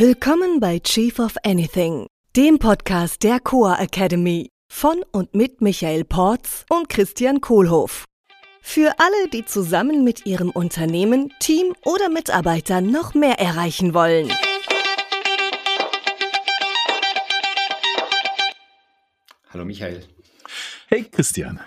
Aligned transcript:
Willkommen 0.00 0.58
bei 0.58 0.80
Chief 0.80 1.20
of 1.20 1.36
Anything, 1.44 2.08
dem 2.34 2.58
Podcast 2.58 3.22
der 3.22 3.38
Coa 3.38 3.76
Academy 3.80 4.50
von 4.68 5.04
und 5.12 5.36
mit 5.36 5.60
Michael 5.60 6.04
Porz 6.04 6.66
und 6.68 6.88
Christian 6.88 7.40
Kohlhoff. 7.40 8.04
Für 8.60 8.92
alle, 8.98 9.28
die 9.32 9.44
zusammen 9.44 10.02
mit 10.02 10.26
ihrem 10.26 10.50
Unternehmen, 10.50 11.32
Team 11.38 11.74
oder 11.84 12.08
Mitarbeitern 12.08 12.90
noch 12.90 13.14
mehr 13.14 13.38
erreichen 13.38 13.94
wollen. 13.94 14.32
Hallo 19.50 19.64
Michael. 19.64 20.02
Hey 20.88 21.04
Christian. 21.04 21.60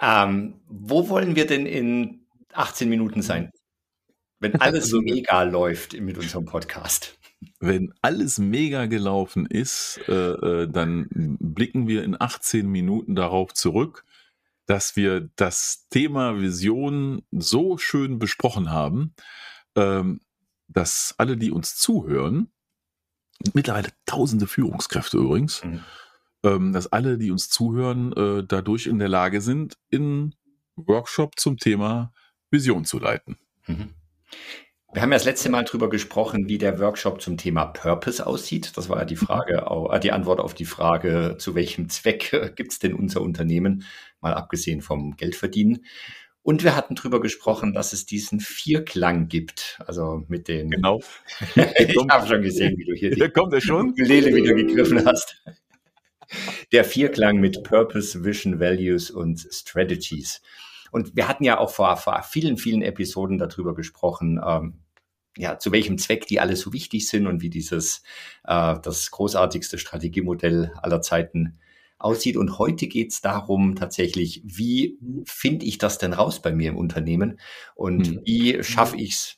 Ähm, 0.00 0.54
wo 0.68 1.10
wollen 1.10 1.36
wir 1.36 1.46
denn 1.46 1.66
in 1.66 2.26
18 2.54 2.88
Minuten 2.88 3.20
sein? 3.20 3.50
Wenn 4.40 4.54
alles 4.60 4.88
so 4.88 5.02
mega 5.02 5.42
läuft 5.42 5.92
mit 6.00 6.16
unserem 6.16 6.46
Podcast. 6.46 7.15
Wenn 7.60 7.92
alles 8.02 8.38
mega 8.38 8.86
gelaufen 8.86 9.46
ist, 9.46 10.00
äh, 10.08 10.12
äh, 10.12 10.68
dann 10.68 11.06
blicken 11.10 11.86
wir 11.86 12.02
in 12.04 12.16
18 12.18 12.66
Minuten 12.66 13.14
darauf 13.14 13.52
zurück, 13.52 14.04
dass 14.66 14.96
wir 14.96 15.28
das 15.36 15.86
Thema 15.90 16.40
Vision 16.40 17.22
so 17.30 17.78
schön 17.78 18.18
besprochen 18.18 18.70
haben, 18.70 19.14
ähm, 19.76 20.20
dass 20.68 21.14
alle, 21.18 21.36
die 21.36 21.52
uns 21.52 21.76
zuhören, 21.76 22.50
mittlerweile 23.54 23.90
tausende 24.06 24.46
Führungskräfte 24.46 25.18
übrigens, 25.18 25.62
mhm. 25.64 25.80
ähm, 26.42 26.72
dass 26.72 26.88
alle, 26.88 27.18
die 27.18 27.30
uns 27.30 27.48
zuhören, 27.48 28.12
äh, 28.12 28.44
dadurch 28.44 28.86
in 28.86 28.98
der 28.98 29.08
Lage 29.08 29.40
sind, 29.40 29.78
in 29.88 30.34
Workshop 30.74 31.38
zum 31.38 31.58
Thema 31.58 32.12
Vision 32.50 32.84
zu 32.84 32.98
leiten. 32.98 33.38
Mhm. 33.66 33.94
Wir 34.96 35.02
haben 35.02 35.12
ja 35.12 35.18
das 35.18 35.26
letzte 35.26 35.50
Mal 35.50 35.64
drüber 35.64 35.90
gesprochen, 35.90 36.48
wie 36.48 36.56
der 36.56 36.78
Workshop 36.78 37.20
zum 37.20 37.36
Thema 37.36 37.66
Purpose 37.66 38.26
aussieht. 38.26 38.78
Das 38.78 38.88
war 38.88 38.96
ja 39.00 39.04
die 39.04 39.16
Frage, 39.16 39.66
äh, 39.92 40.00
die 40.00 40.10
Antwort 40.10 40.40
auf 40.40 40.54
die 40.54 40.64
Frage, 40.64 41.36
zu 41.38 41.54
welchem 41.54 41.90
Zweck 41.90 42.30
gibt 42.56 42.72
es 42.72 42.78
denn 42.78 42.94
unser 42.94 43.20
Unternehmen, 43.20 43.84
mal 44.22 44.32
abgesehen 44.32 44.80
vom 44.80 45.14
Geldverdienen. 45.18 45.84
Und 46.40 46.64
wir 46.64 46.74
hatten 46.74 46.94
drüber 46.94 47.20
gesprochen, 47.20 47.74
dass 47.74 47.92
es 47.92 48.06
diesen 48.06 48.40
Vierklang 48.40 49.28
gibt. 49.28 49.78
Also 49.86 50.24
mit 50.28 50.48
den. 50.48 50.70
Genau. 50.70 51.02
ich 51.54 51.94
habe 52.08 52.26
schon 52.26 52.40
gesehen, 52.40 52.78
wie 52.78 52.86
du 52.86 52.94
hier 52.94 53.10
die 53.10 53.28
kommt 53.28 53.52
er 53.52 53.60
schon. 53.60 53.92
Lele 53.96 54.34
wieder 54.34 54.54
gegriffen 54.54 55.04
hast. 55.04 55.42
Der 56.72 56.84
Vierklang 56.84 57.36
mit 57.36 57.62
Purpose, 57.64 58.24
Vision, 58.24 58.60
Values 58.60 59.10
und 59.10 59.46
Strategies. 59.50 60.40
Und 60.90 61.14
wir 61.14 61.28
hatten 61.28 61.44
ja 61.44 61.58
auch 61.58 61.70
vor, 61.70 61.98
vor 61.98 62.22
vielen, 62.22 62.56
vielen 62.56 62.80
Episoden 62.80 63.36
darüber 63.36 63.74
gesprochen, 63.74 64.40
ähm, 64.42 64.78
ja, 65.36 65.58
zu 65.58 65.72
welchem 65.72 65.98
Zweck 65.98 66.26
die 66.26 66.40
alle 66.40 66.56
so 66.56 66.72
wichtig 66.72 67.08
sind 67.08 67.26
und 67.26 67.42
wie 67.42 67.50
dieses, 67.50 68.02
äh, 68.44 68.74
das 68.82 69.10
großartigste 69.10 69.78
Strategiemodell 69.78 70.72
aller 70.82 71.02
Zeiten 71.02 71.58
aussieht. 71.98 72.36
Und 72.36 72.58
heute 72.58 72.86
geht 72.86 73.12
es 73.12 73.20
darum, 73.20 73.74
tatsächlich, 73.74 74.42
wie 74.44 74.98
finde 75.24 75.66
ich 75.66 75.78
das 75.78 75.98
denn 75.98 76.12
raus 76.12 76.40
bei 76.40 76.52
mir 76.52 76.70
im 76.70 76.76
Unternehmen 76.76 77.40
und 77.74 78.10
mhm. 78.10 78.20
wie 78.24 78.62
schaffe 78.62 78.96
ich 78.96 79.12
es? 79.12 79.36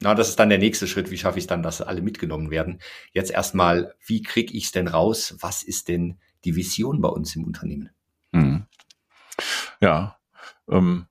Na, 0.00 0.14
das 0.14 0.28
ist 0.28 0.38
dann 0.38 0.48
der 0.48 0.58
nächste 0.58 0.88
Schritt. 0.88 1.12
Wie 1.12 1.18
schaffe 1.18 1.38
ich 1.38 1.44
es 1.44 1.48
dann, 1.48 1.62
dass 1.62 1.80
alle 1.80 2.02
mitgenommen 2.02 2.50
werden? 2.50 2.80
Jetzt 3.12 3.30
erstmal, 3.30 3.94
wie 4.04 4.20
kriege 4.20 4.52
ich 4.52 4.64
es 4.64 4.72
denn 4.72 4.88
raus? 4.88 5.36
Was 5.38 5.62
ist 5.62 5.86
denn 5.86 6.18
die 6.44 6.56
Vision 6.56 7.00
bei 7.00 7.08
uns 7.08 7.36
im 7.36 7.44
Unternehmen? 7.44 7.90
Mhm. 8.32 8.66
Ja, 9.80 10.18
ähm, 10.68 11.06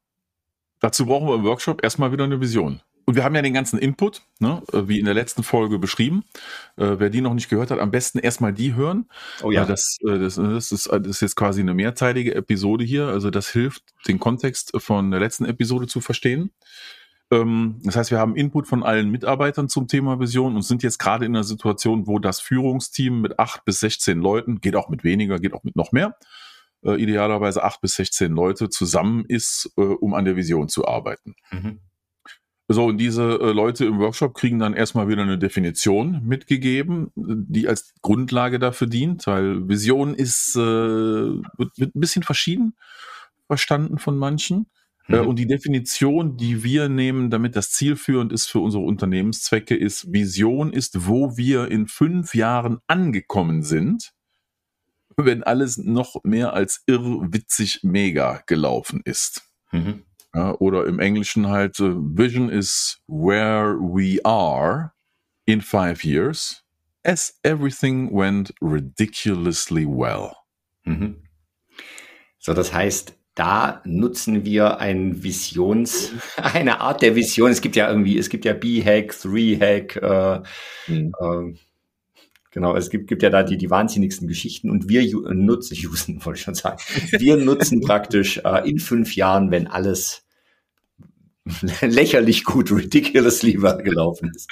dazu 0.81 1.05
brauchen 1.05 1.27
wir 1.27 1.35
im 1.35 1.43
Workshop 1.43 1.83
erstmal 1.83 2.11
wieder 2.11 2.25
eine 2.25 2.41
Vision. 2.41 2.81
Und 3.11 3.15
wir 3.15 3.25
haben 3.25 3.35
ja 3.35 3.41
den 3.41 3.53
ganzen 3.53 3.77
Input, 3.77 4.21
ne, 4.39 4.63
äh, 4.71 4.87
wie 4.87 4.97
in 4.97 5.03
der 5.03 5.13
letzten 5.13 5.43
Folge 5.43 5.79
beschrieben. 5.79 6.23
Äh, 6.77 6.95
wer 6.97 7.09
die 7.09 7.19
noch 7.19 7.33
nicht 7.33 7.49
gehört 7.49 7.69
hat, 7.69 7.79
am 7.79 7.91
besten 7.91 8.19
erstmal 8.19 8.53
die 8.53 8.73
hören. 8.73 9.09
Oh 9.43 9.51
ja. 9.51 9.63
Äh, 9.63 9.67
das, 9.67 9.97
äh, 10.07 10.17
das, 10.17 10.35
das, 10.35 10.71
ist, 10.71 10.87
das 10.87 11.05
ist 11.05 11.21
jetzt 11.21 11.35
quasi 11.35 11.59
eine 11.59 11.73
mehrteilige 11.73 12.33
Episode 12.33 12.85
hier. 12.85 13.07
Also 13.07 13.29
das 13.29 13.49
hilft, 13.49 13.83
den 14.07 14.17
Kontext 14.17 14.71
von 14.77 15.11
der 15.11 15.19
letzten 15.19 15.43
Episode 15.43 15.87
zu 15.87 15.99
verstehen. 15.99 16.51
Ähm, 17.31 17.81
das 17.83 17.97
heißt, 17.97 18.11
wir 18.11 18.17
haben 18.17 18.37
Input 18.37 18.65
von 18.65 18.81
allen 18.81 19.09
Mitarbeitern 19.09 19.67
zum 19.67 19.89
Thema 19.89 20.21
Vision 20.21 20.55
und 20.55 20.61
sind 20.61 20.81
jetzt 20.81 20.97
gerade 20.97 21.25
in 21.25 21.35
einer 21.35 21.43
Situation, 21.43 22.07
wo 22.07 22.17
das 22.17 22.39
Führungsteam 22.39 23.19
mit 23.19 23.39
acht 23.39 23.65
bis 23.65 23.81
16 23.81 24.19
Leuten, 24.19 24.61
geht 24.61 24.77
auch 24.77 24.87
mit 24.87 25.03
weniger, 25.03 25.37
geht 25.37 25.53
auch 25.53 25.65
mit 25.65 25.75
noch 25.75 25.91
mehr, 25.91 26.15
äh, 26.85 26.93
idealerweise 26.93 27.61
acht 27.61 27.81
bis 27.81 27.95
16 27.95 28.31
Leute 28.31 28.69
zusammen 28.69 29.25
ist, 29.27 29.69
äh, 29.75 29.81
um 29.81 30.13
an 30.13 30.23
der 30.23 30.37
Vision 30.37 30.69
zu 30.69 30.87
arbeiten. 30.87 31.35
Mhm. 31.51 31.81
So, 32.73 32.85
und 32.85 32.97
diese 32.97 33.39
äh, 33.39 33.51
Leute 33.51 33.85
im 33.85 33.99
Workshop 33.99 34.33
kriegen 34.33 34.59
dann 34.59 34.73
erstmal 34.73 35.07
wieder 35.07 35.23
eine 35.23 35.37
Definition 35.37 36.21
mitgegeben, 36.25 37.11
die 37.15 37.67
als 37.67 37.93
Grundlage 38.01 38.59
dafür 38.59 38.87
dient, 38.87 39.25
weil 39.27 39.67
Vision 39.67 40.13
ist, 40.13 40.55
äh, 40.55 40.59
wird, 40.59 41.77
wird 41.77 41.95
ein 41.95 41.99
bisschen 41.99 42.23
verschieden 42.23 42.75
verstanden 43.47 43.97
von 43.97 44.17
manchen. 44.17 44.67
Äh, 45.07 45.21
mhm. 45.21 45.27
und 45.27 45.39
die 45.39 45.47
Definition, 45.47 46.37
die 46.37 46.63
wir 46.63 46.87
nehmen, 46.87 47.29
damit 47.29 47.55
das 47.55 47.71
zielführend 47.71 48.31
ist 48.31 48.47
für 48.47 48.59
unsere 48.59 48.83
Unternehmenszwecke, 48.83 49.75
ist, 49.75 50.13
Vision 50.13 50.71
ist, 50.71 51.07
wo 51.07 51.35
wir 51.35 51.69
in 51.69 51.87
fünf 51.87 52.33
Jahren 52.33 52.79
angekommen 52.87 53.63
sind 53.63 54.13
wenn 55.17 55.43
alles 55.43 55.77
noch 55.77 56.23
mehr 56.23 56.53
als 56.53 56.83
irrwitzig 56.85 57.81
mega 57.83 58.41
gelaufen 58.45 59.01
ist. 59.03 59.43
Mhm. 59.71 60.03
Ja, 60.33 60.55
oder 60.59 60.85
im 60.85 60.99
Englischen 60.99 61.47
halt, 61.47 61.79
uh, 61.79 61.93
Vision 61.93 62.49
is 62.49 62.99
where 63.07 63.77
we 63.77 64.19
are 64.23 64.93
in 65.45 65.61
five 65.61 66.05
years 66.05 66.63
as 67.03 67.33
everything 67.43 68.11
went 68.11 68.53
ridiculously 68.61 69.85
well. 69.85 70.35
Mhm. 70.85 71.23
So, 72.39 72.53
das 72.53 72.73
heißt, 72.73 73.13
da 73.35 73.81
nutzen 73.85 74.45
wir 74.45 74.79
ein 74.79 75.23
Visions, 75.23 76.11
eine 76.37 76.79
Art 76.79 77.01
der 77.01 77.15
Vision. 77.15 77.51
Es 77.51 77.61
gibt 77.61 77.75
ja 77.75 77.89
irgendwie, 77.89 78.17
es 78.17 78.29
gibt 78.29 78.45
ja 78.45 78.53
B-Hack, 78.53 79.11
3-Hack, 79.11 79.95
äh, 79.97 80.91
mhm. 80.91 81.13
äh, 81.19 81.57
Genau, 82.51 82.75
es 82.75 82.89
gibt, 82.89 83.07
gibt 83.07 83.23
ja 83.23 83.29
da 83.29 83.43
die, 83.43 83.57
die 83.57 83.69
wahnsinnigsten 83.69 84.27
Geschichten 84.27 84.69
und 84.69 84.89
wir 84.89 85.03
nutzen, 85.33 85.77
usen, 85.89 86.23
wollte 86.25 86.37
ich 86.37 86.43
schon 86.43 86.55
sagen, 86.55 86.77
wir 87.11 87.37
nutzen 87.37 87.81
praktisch 87.81 88.41
äh, 88.43 88.69
in 88.69 88.79
fünf 88.79 89.15
Jahren, 89.15 89.51
wenn 89.51 89.67
alles 89.67 90.25
lächerlich 91.81 92.43
gut, 92.43 92.71
ridiculously 92.71 93.53
gelaufen 93.53 94.31
ist. 94.35 94.49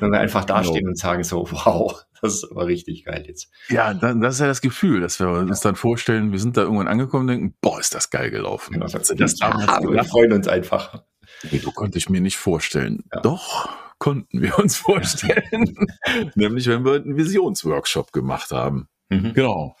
Wenn 0.00 0.10
wir 0.10 0.18
einfach 0.18 0.44
dastehen 0.44 0.80
genau. 0.80 0.88
und 0.90 0.98
sagen 0.98 1.22
so, 1.22 1.46
wow, 1.50 2.04
das 2.20 2.34
ist 2.34 2.50
aber 2.50 2.66
richtig 2.66 3.04
geil 3.04 3.24
jetzt. 3.28 3.48
Ja, 3.68 3.94
dann, 3.94 4.20
das 4.20 4.34
ist 4.34 4.40
ja 4.40 4.46
das 4.46 4.60
Gefühl, 4.60 5.00
dass 5.00 5.20
wir 5.20 5.28
uns 5.28 5.60
dann 5.60 5.76
vorstellen, 5.76 6.32
wir 6.32 6.40
sind 6.40 6.56
da 6.56 6.62
irgendwann 6.62 6.88
angekommen 6.88 7.22
und 7.22 7.28
denken, 7.28 7.54
boah, 7.60 7.78
ist 7.78 7.94
das 7.94 8.10
geil 8.10 8.30
gelaufen. 8.30 8.72
Genau, 8.72 8.86
das, 8.86 9.08
das 9.08 9.38
ja, 9.38 9.80
wir 9.80 10.04
freuen 10.04 10.32
uns 10.32 10.48
einfach. 10.48 11.04
Nee, 11.50 11.58
du 11.58 11.70
konnte 11.70 11.98
ich 11.98 12.08
mir 12.08 12.20
nicht 12.20 12.36
vorstellen. 12.36 13.04
Ja. 13.14 13.20
Doch, 13.20 13.68
konnten 14.00 14.42
wir 14.42 14.58
uns 14.58 14.76
vorstellen. 14.76 15.76
Nämlich, 16.34 16.66
wenn 16.66 16.84
wir 16.84 16.94
einen 16.94 17.16
Visionsworkshop 17.16 18.12
gemacht 18.12 18.50
haben. 18.50 18.88
Mhm. 19.10 19.34
Genau. 19.34 19.76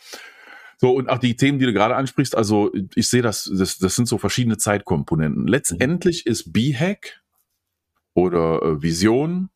So, 0.76 0.92
und 0.92 1.08
auch 1.10 1.18
die 1.18 1.36
Themen, 1.36 1.58
die 1.58 1.66
du 1.66 1.72
gerade 1.72 1.96
ansprichst, 1.96 2.36
also 2.36 2.70
ich 2.94 3.08
sehe 3.08 3.22
das, 3.22 3.50
das, 3.52 3.78
das 3.78 3.96
sind 3.96 4.06
so 4.06 4.18
verschiedene 4.18 4.56
Zeitkomponenten. 4.56 5.46
Letztendlich 5.46 6.24
mhm. 6.24 6.32
ist 6.32 6.52
B-Hack 6.52 7.20
oder 8.14 8.62
äh, 8.62 8.82
Vision 8.82 9.50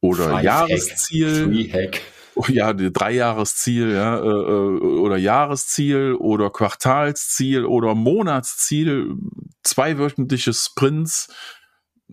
oder 0.00 0.30
Five 0.30 0.44
Jahresziel. 0.44 1.72
Hack. 1.72 2.00
Oh, 2.36 2.44
ja, 2.48 2.72
Dreijahresziel, 2.72 3.92
ja, 3.92 4.18
äh, 4.18 4.22
äh, 4.22 4.80
oder 4.80 5.16
Jahresziel 5.16 6.14
oder 6.14 6.50
Quartalsziel 6.50 7.64
oder 7.64 7.94
Monatsziel, 7.94 9.16
zweiwöchentliche 9.62 10.54
Sprints, 10.54 11.28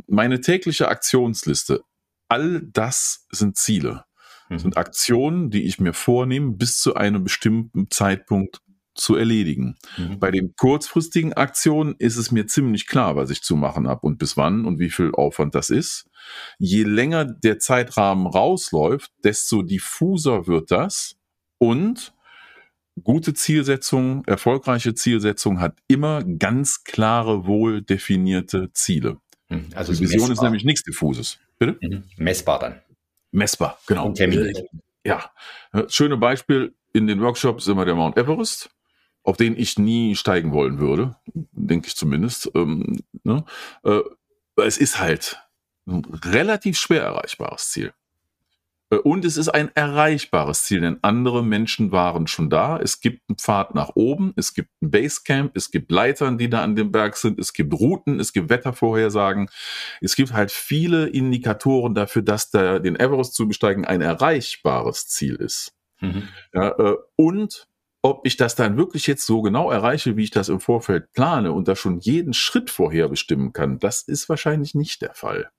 meine 0.07 0.41
tägliche 0.41 0.87
Aktionsliste, 0.89 1.81
all 2.29 2.61
das 2.71 3.25
sind 3.31 3.57
Ziele, 3.57 4.05
mhm. 4.49 4.59
sind 4.59 4.77
Aktionen, 4.77 5.49
die 5.49 5.63
ich 5.63 5.79
mir 5.79 5.93
vornehme, 5.93 6.51
bis 6.51 6.79
zu 6.79 6.95
einem 6.95 7.23
bestimmten 7.23 7.89
Zeitpunkt 7.89 8.61
zu 8.97 9.15
erledigen. 9.15 9.77
Mhm. 9.97 10.19
Bei 10.19 10.31
den 10.31 10.55
kurzfristigen 10.55 11.33
Aktionen 11.33 11.95
ist 11.99 12.17
es 12.17 12.31
mir 12.31 12.47
ziemlich 12.47 12.87
klar, 12.87 13.15
was 13.15 13.29
ich 13.29 13.41
zu 13.41 13.55
machen 13.55 13.87
habe 13.87 14.05
und 14.05 14.17
bis 14.17 14.35
wann 14.37 14.65
und 14.65 14.79
wie 14.79 14.89
viel 14.89 15.11
Aufwand 15.13 15.55
das 15.55 15.69
ist. 15.69 16.09
Je 16.57 16.83
länger 16.83 17.25
der 17.25 17.59
Zeitrahmen 17.59 18.27
rausläuft, 18.27 19.11
desto 19.23 19.61
diffuser 19.61 20.47
wird 20.47 20.71
das 20.71 21.15
und 21.59 22.13
gute 23.03 23.33
Zielsetzung, 23.33 24.25
erfolgreiche 24.25 24.95
Zielsetzung 24.95 25.59
hat 25.59 25.77
immer 25.87 26.23
ganz 26.23 26.83
klare, 26.83 27.45
wohl 27.45 27.81
definierte 27.81 28.71
Ziele. 28.73 29.17
Hm, 29.49 29.69
also 29.75 29.93
die 29.93 29.99
Vision 30.01 30.21
messbar. 30.21 30.33
ist 30.33 30.41
nämlich 30.41 30.63
nichts 30.63 30.83
Diffuses. 30.83 31.39
Bitte? 31.59 31.77
Mhm. 31.81 32.03
Messbar 32.17 32.59
dann. 32.59 32.81
Messbar, 33.31 33.79
genau. 33.87 34.11
Termin. 34.11 34.53
Ja. 35.03 35.31
Schöne 35.87 36.17
Beispiel 36.17 36.73
in 36.93 37.07
den 37.07 37.21
Workshops 37.21 37.63
ist 37.63 37.69
immer 37.69 37.85
der 37.85 37.95
Mount 37.95 38.17
Everest, 38.17 38.69
auf 39.23 39.37
den 39.37 39.57
ich 39.57 39.77
nie 39.77 40.15
steigen 40.15 40.51
wollen 40.51 40.79
würde, 40.79 41.15
denke 41.33 41.87
ich 41.87 41.95
zumindest. 41.95 42.51
Ähm, 42.55 43.03
ne? 43.23 43.45
äh, 43.83 44.01
es 44.57 44.77
ist 44.77 44.99
halt 44.99 45.39
ein 45.85 46.03
relativ 46.05 46.77
schwer 46.77 47.03
erreichbares 47.03 47.69
Ziel. 47.69 47.93
Äh, 48.89 48.97
und 48.97 49.25
es 49.25 49.37
ist 49.37 49.49
ein 49.49 49.71
erreichbares 49.75 50.63
Ziel, 50.63 50.81
denn 50.81 50.97
andere 51.01 51.43
Menschen 51.43 51.91
waren 51.91 52.27
schon 52.27 52.49
da. 52.49 52.79
Es 52.79 52.99
gibt 52.99 53.21
einen 53.29 53.37
Pfad 53.37 53.75
nach 53.75 53.91
oben, 53.95 54.33
es 54.35 54.53
gibt 54.53 54.69
ein 54.81 54.91
Basecamp, 54.91 55.55
es 55.55 55.71
gibt 55.71 55.91
Leitern, 55.91 56.37
die 56.37 56.49
da 56.49 56.63
an 56.63 56.75
dem 56.75 56.91
Berg 56.91 57.17
sind, 57.17 57.39
es 57.39 57.53
gibt 57.53 57.73
Routen, 57.73 58.19
es 58.19 58.33
gibt 58.33 58.49
Wettervorhersagen. 58.49 59.49
Es 60.01 60.15
gibt 60.15 60.33
halt 60.33 60.51
viele 60.51 61.07
Indikatoren 61.07 61.93
dafür, 61.95 62.21
dass 62.21 62.49
da 62.49 62.79
den 62.79 62.99
Everest 62.99 63.33
zu 63.33 63.47
besteigen 63.47 63.85
ein 63.85 64.01
erreichbares 64.01 65.07
Ziel 65.07 65.35
ist. 65.35 65.73
Mhm. 65.99 66.27
Ja, 66.53 66.69
äh, 66.77 66.95
und 67.15 67.67
ob 68.03 68.25
ich 68.25 68.37
das 68.37 68.55
dann 68.55 68.77
wirklich 68.77 69.07
jetzt 69.07 69.25
so 69.25 69.41
genau 69.41 69.71
erreiche, 69.71 70.15
wie 70.15 70.23
ich 70.23 70.31
das 70.31 70.49
im 70.49 70.59
Vorfeld 70.59 71.11
plane 71.13 71.51
und 71.51 71.67
da 71.67 71.75
schon 71.75 71.99
jeden 71.99 72.33
Schritt 72.33 72.69
vorher 72.69 73.09
bestimmen 73.09 73.53
kann, 73.53 73.79
das 73.79 74.03
ist 74.03 74.29
wahrscheinlich 74.29 74.75
nicht 74.75 75.01
der 75.01 75.13
Fall. 75.13 75.49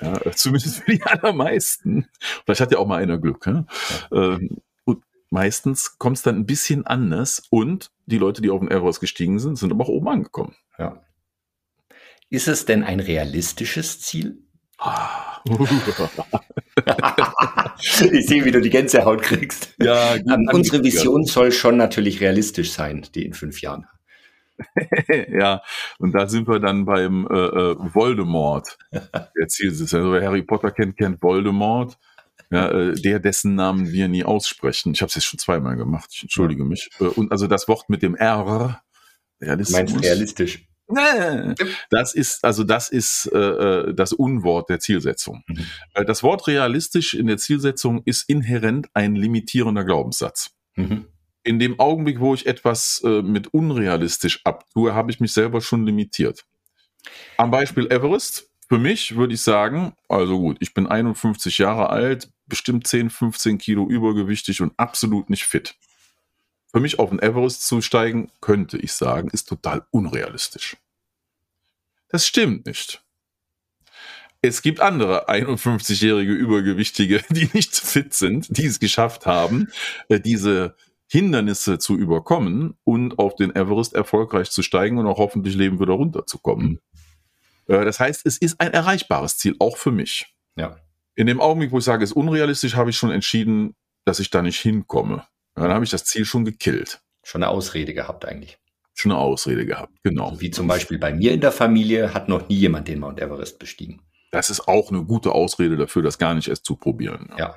Ja, 0.00 0.20
zumindest 0.32 0.82
für 0.82 0.92
die 0.92 1.02
allermeisten. 1.02 2.06
Vielleicht 2.44 2.60
hat 2.60 2.72
ja 2.72 2.78
auch 2.78 2.86
mal 2.86 3.02
einer 3.02 3.18
Glück. 3.18 3.46
Ja? 3.46 3.66
Ähm, 4.12 4.58
und 4.84 5.02
meistens 5.30 5.98
kommt 5.98 6.18
es 6.18 6.22
dann 6.22 6.36
ein 6.36 6.46
bisschen 6.46 6.86
anders 6.86 7.42
und 7.50 7.90
die 8.06 8.18
Leute, 8.18 8.42
die 8.42 8.50
auf 8.50 8.60
den 8.60 8.70
Everest 8.70 9.00
gestiegen 9.00 9.38
sind, 9.38 9.56
sind 9.56 9.72
aber 9.72 9.84
auch 9.84 9.88
oben 9.88 10.08
angekommen. 10.08 10.54
Ja. 10.78 11.02
Ist 12.28 12.48
es 12.48 12.64
denn 12.64 12.82
ein 12.82 13.00
realistisches 13.00 14.00
Ziel? 14.00 14.38
ich 18.12 18.26
sehe, 18.26 18.44
wie 18.44 18.50
du 18.50 18.60
die 18.60 18.70
Gänsehaut 18.70 19.22
kriegst. 19.22 19.74
Ja, 19.80 20.16
ähm, 20.16 20.50
unsere 20.52 20.82
Vision 20.84 21.24
soll 21.24 21.52
schon 21.52 21.76
natürlich 21.76 22.20
realistisch 22.20 22.72
sein, 22.72 23.06
die 23.14 23.24
in 23.24 23.32
fünf 23.32 23.62
Jahren. 23.62 23.86
ja, 25.28 25.62
und 25.98 26.12
da 26.12 26.28
sind 26.28 26.48
wir 26.48 26.60
dann 26.60 26.84
beim 26.84 27.26
äh, 27.30 27.34
äh, 27.34 27.76
Voldemort. 27.94 28.78
Der 28.92 29.48
Zielsitz. 29.48 29.94
Also 29.94 30.12
wer 30.12 30.22
Harry 30.22 30.42
Potter 30.42 30.70
kennt, 30.70 30.96
kennt 30.96 31.22
Voldemort. 31.22 31.98
Ja, 32.50 32.70
äh, 32.70 32.94
der, 32.94 33.18
dessen 33.18 33.56
Namen 33.56 33.90
wir 33.90 34.06
nie 34.06 34.22
aussprechen. 34.22 34.92
Ich 34.92 35.00
habe 35.02 35.08
es 35.08 35.16
jetzt 35.16 35.24
schon 35.24 35.40
zweimal 35.40 35.76
gemacht. 35.76 36.10
Ich 36.12 36.22
entschuldige 36.22 36.62
ja. 36.62 36.68
mich. 36.68 36.90
Äh, 37.00 37.04
und 37.04 37.32
also 37.32 37.48
das 37.48 37.66
Wort 37.66 37.88
mit 37.88 38.02
dem 38.02 38.14
R. 38.14 38.80
Realismus. 39.40 39.78
Du 39.78 39.94
meinst 39.94 40.04
realistisch? 40.04 40.68
Das 41.90 42.14
ist 42.14 42.44
also 42.44 42.62
das 42.62 42.88
ist 42.88 43.28
äh, 43.32 43.38
äh, 43.38 43.94
das 43.94 44.12
Unwort 44.12 44.70
der 44.70 44.78
Zielsetzung. 44.78 45.42
Mhm. 45.48 45.66
Äh, 45.94 46.04
das 46.04 46.22
Wort 46.22 46.46
realistisch 46.46 47.14
in 47.14 47.26
der 47.26 47.38
Zielsetzung 47.38 48.02
ist 48.04 48.28
inhärent 48.28 48.88
ein 48.94 49.16
limitierender 49.16 49.84
Glaubenssatz. 49.84 50.52
Mhm. 50.76 51.06
In 51.46 51.58
dem 51.58 51.78
Augenblick, 51.78 52.20
wo 52.20 52.34
ich 52.34 52.46
etwas 52.46 53.02
äh, 53.04 53.22
mit 53.22 53.54
unrealistisch 53.54 54.40
abtue, 54.44 54.94
habe 54.94 55.10
ich 55.10 55.20
mich 55.20 55.32
selber 55.32 55.60
schon 55.60 55.86
limitiert. 55.86 56.44
Am 57.36 57.50
Beispiel 57.50 57.86
Everest, 57.90 58.50
für 58.68 58.78
mich 58.78 59.16
würde 59.16 59.34
ich 59.34 59.42
sagen, 59.42 59.94
also 60.08 60.38
gut, 60.38 60.56
ich 60.60 60.74
bin 60.74 60.86
51 60.86 61.58
Jahre 61.58 61.90
alt, 61.90 62.30
bestimmt 62.46 62.86
10, 62.86 63.10
15 63.10 63.58
Kilo 63.58 63.88
übergewichtig 63.88 64.60
und 64.60 64.72
absolut 64.76 65.30
nicht 65.30 65.44
fit 65.44 65.76
für 66.76 66.80
mich 66.80 66.98
auf 66.98 67.08
den 67.08 67.20
Everest 67.20 67.66
zu 67.66 67.80
steigen, 67.80 68.30
könnte 68.42 68.76
ich 68.76 68.92
sagen, 68.92 69.30
ist 69.30 69.48
total 69.48 69.86
unrealistisch. 69.92 70.76
Das 72.10 72.26
stimmt 72.26 72.66
nicht. 72.66 73.02
Es 74.42 74.60
gibt 74.60 74.80
andere 74.80 75.30
51-jährige 75.30 76.32
Übergewichtige, 76.32 77.24
die 77.30 77.48
nicht 77.54 77.74
fit 77.74 78.12
sind, 78.12 78.58
die 78.58 78.66
es 78.66 78.78
geschafft 78.78 79.24
haben, 79.24 79.68
äh, 80.10 80.20
diese 80.20 80.76
Hindernisse 81.08 81.78
zu 81.78 81.96
überkommen 81.96 82.76
und 82.84 83.18
auf 83.18 83.36
den 83.36 83.54
Everest 83.54 83.94
erfolgreich 83.94 84.50
zu 84.50 84.62
steigen 84.62 84.98
und 84.98 85.06
auch 85.06 85.18
hoffentlich 85.18 85.54
leben 85.54 85.80
wieder 85.80 85.94
runterzukommen. 85.94 86.80
Äh, 87.68 87.84
das 87.84 88.00
heißt, 88.00 88.26
es 88.26 88.38
ist 88.38 88.60
ein 88.60 88.72
erreichbares 88.72 89.38
Ziel, 89.38 89.54
auch 89.58 89.76
für 89.76 89.92
mich. 89.92 90.34
Ja. 90.56 90.76
In 91.14 91.26
dem 91.26 91.40
Augenblick, 91.40 91.72
wo 91.72 91.78
ich 91.78 91.84
sage, 91.84 92.04
es 92.04 92.10
ist 92.10 92.16
unrealistisch, 92.16 92.74
habe 92.76 92.90
ich 92.90 92.96
schon 92.96 93.10
entschieden, 93.10 93.74
dass 94.04 94.20
ich 94.20 94.30
da 94.30 94.42
nicht 94.42 94.60
hinkomme. 94.60 95.24
Dann 95.54 95.72
habe 95.72 95.84
ich 95.84 95.90
das 95.90 96.04
Ziel 96.04 96.24
schon 96.24 96.44
gekillt. 96.44 97.00
Schon 97.22 97.42
eine 97.42 97.50
Ausrede 97.50 97.94
gehabt 97.94 98.24
eigentlich. 98.24 98.58
Schon 98.94 99.12
eine 99.12 99.20
Ausrede 99.20 99.66
gehabt, 99.66 99.92
genau. 100.02 100.40
Wie 100.40 100.50
zum 100.50 100.66
Beispiel 100.66 100.98
bei 100.98 101.12
mir 101.12 101.32
in 101.32 101.40
der 101.40 101.52
Familie 101.52 102.14
hat 102.14 102.28
noch 102.28 102.48
nie 102.48 102.56
jemand 102.56 102.88
den 102.88 103.00
Mount 103.00 103.20
Everest 103.20 103.58
bestiegen. 103.58 104.00
Das 104.30 104.50
ist 104.50 104.68
auch 104.68 104.90
eine 104.90 105.04
gute 105.04 105.32
Ausrede 105.32 105.76
dafür, 105.76 106.02
das 106.02 106.18
gar 106.18 106.34
nicht 106.34 106.48
erst 106.48 106.64
zu 106.64 106.76
probieren. 106.76 107.28
Ja. 107.30 107.38
ja. 107.38 107.56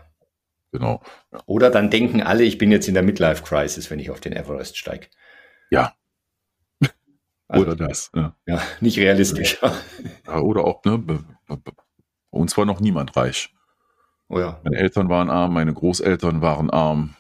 Genau. 0.72 1.02
Ja. 1.32 1.42
Oder 1.46 1.72
dann 1.72 1.90
denken 1.90 2.22
alle, 2.22 2.44
ich 2.44 2.58
bin 2.58 2.72
jetzt 2.72 2.88
in 2.88 2.94
der 2.94 3.04
Midlife 3.04 3.44
Crisis, 3.44 3.90
wenn 3.90 4.00
ich 4.00 4.12
auf 4.12 4.20
den 4.20 4.34
Everest 4.34 4.78
steige. 4.78 5.08
Ja. 5.70 5.94
Also, 7.52 7.66
oder 7.66 7.76
das. 7.76 8.12
Ja. 8.14 8.36
ja, 8.46 8.62
nicht 8.80 9.00
realistisch. 9.00 9.58
Ja, 10.28 10.40
oder 10.40 10.66
auch, 10.66 10.84
ne, 10.84 11.00
bei 11.00 11.18
uns 12.30 12.56
war 12.56 12.66
noch 12.66 12.80
niemand 12.80 13.18
reich. 13.18 13.52
Oh 14.28 14.40
ja. 14.40 14.62
Meine 14.64 14.78
Eltern 14.78 15.10
waren 15.10 15.32
arm, 15.32 15.54
meine 15.54 15.74
Großeltern 15.74 16.44
waren 16.44 16.70
arm. 16.70 17.16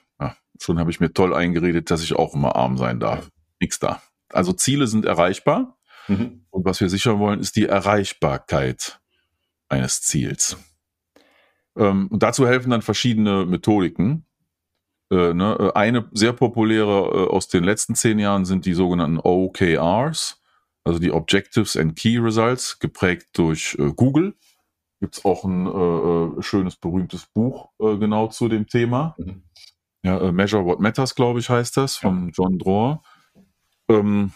Schon 0.61 0.77
habe 0.77 0.91
ich 0.91 0.99
mir 0.99 1.13
toll 1.13 1.33
eingeredet, 1.33 1.89
dass 1.89 2.03
ich 2.03 2.13
auch 2.13 2.35
immer 2.35 2.55
arm 2.55 2.77
sein 2.77 2.99
darf. 2.99 3.29
Nix 3.61 3.79
da. 3.79 4.01
Also 4.29 4.51
Ziele 4.53 4.87
sind 4.87 5.05
erreichbar. 5.05 5.77
Mhm. 6.07 6.45
Und 6.49 6.65
was 6.65 6.81
wir 6.81 6.89
sichern 6.89 7.19
wollen, 7.19 7.39
ist 7.39 7.55
die 7.55 7.65
Erreichbarkeit 7.65 8.99
eines 9.69 10.01
Ziels. 10.01 10.57
Ähm, 11.77 12.07
und 12.07 12.23
dazu 12.23 12.47
helfen 12.47 12.69
dann 12.69 12.81
verschiedene 12.81 13.45
Methodiken. 13.45 14.25
Äh, 15.11 15.33
ne? 15.33 15.57
Äh, 15.59 15.77
eine 15.77 16.09
sehr 16.11 16.33
populäre 16.33 17.27
äh, 17.27 17.29
aus 17.29 17.47
den 17.47 17.63
letzten 17.63 17.95
zehn 17.95 18.19
Jahren 18.19 18.45
sind 18.45 18.65
die 18.65 18.73
sogenannten 18.73 19.19
OKRs, 19.19 20.41
also 20.83 20.99
die 20.99 21.11
Objectives 21.11 21.75
and 21.75 21.95
Key 21.95 22.17
Results, 22.17 22.79
geprägt 22.79 23.29
durch 23.33 23.75
äh, 23.79 23.91
Google. 23.95 24.35
Gibt 24.99 25.17
es 25.17 25.25
auch 25.25 25.45
ein 25.45 25.65
äh, 25.65 26.39
äh, 26.39 26.41
schönes, 26.41 26.75
berühmtes 26.75 27.25
Buch 27.27 27.69
genau 27.79 28.27
zu 28.27 28.49
dem 28.49 28.67
Thema. 28.67 29.15
Mhm. 29.17 29.43
Ja, 30.03 30.31
Measure 30.31 30.65
What 30.65 30.79
Matters, 30.79 31.13
glaube 31.13 31.39
ich, 31.39 31.49
heißt 31.49 31.75
das, 31.75 31.97
von 31.97 32.27
ja. 32.27 32.33
John 32.33 32.57
Dror. 32.57 33.03
Ähm, 33.89 34.31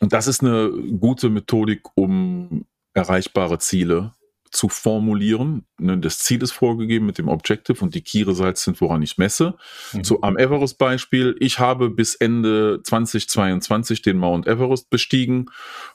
und 0.00 0.12
das 0.12 0.26
ist 0.26 0.42
eine 0.42 0.70
gute 0.98 1.30
Methodik, 1.30 1.82
um 1.94 2.66
erreichbare 2.92 3.58
Ziele 3.58 4.12
zu 4.50 4.68
formulieren. 4.68 5.66
Ne, 5.78 5.98
das 5.98 6.18
Ziel 6.18 6.42
ist 6.42 6.52
vorgegeben 6.52 7.06
mit 7.06 7.18
dem 7.18 7.28
Objective 7.28 7.82
und 7.82 7.94
die 7.94 8.02
Key 8.02 8.22
Results 8.22 8.64
sind, 8.64 8.80
woran 8.80 9.02
ich 9.02 9.18
messe. 9.18 9.56
Mhm. 9.92 10.04
So 10.04 10.20
am 10.22 10.38
Everest-Beispiel. 10.38 11.36
Ich 11.40 11.58
habe 11.58 11.90
bis 11.90 12.14
Ende 12.14 12.80
2022 12.82 14.02
den 14.02 14.18
Mount 14.18 14.46
Everest 14.46 14.90
bestiegen 14.90 15.46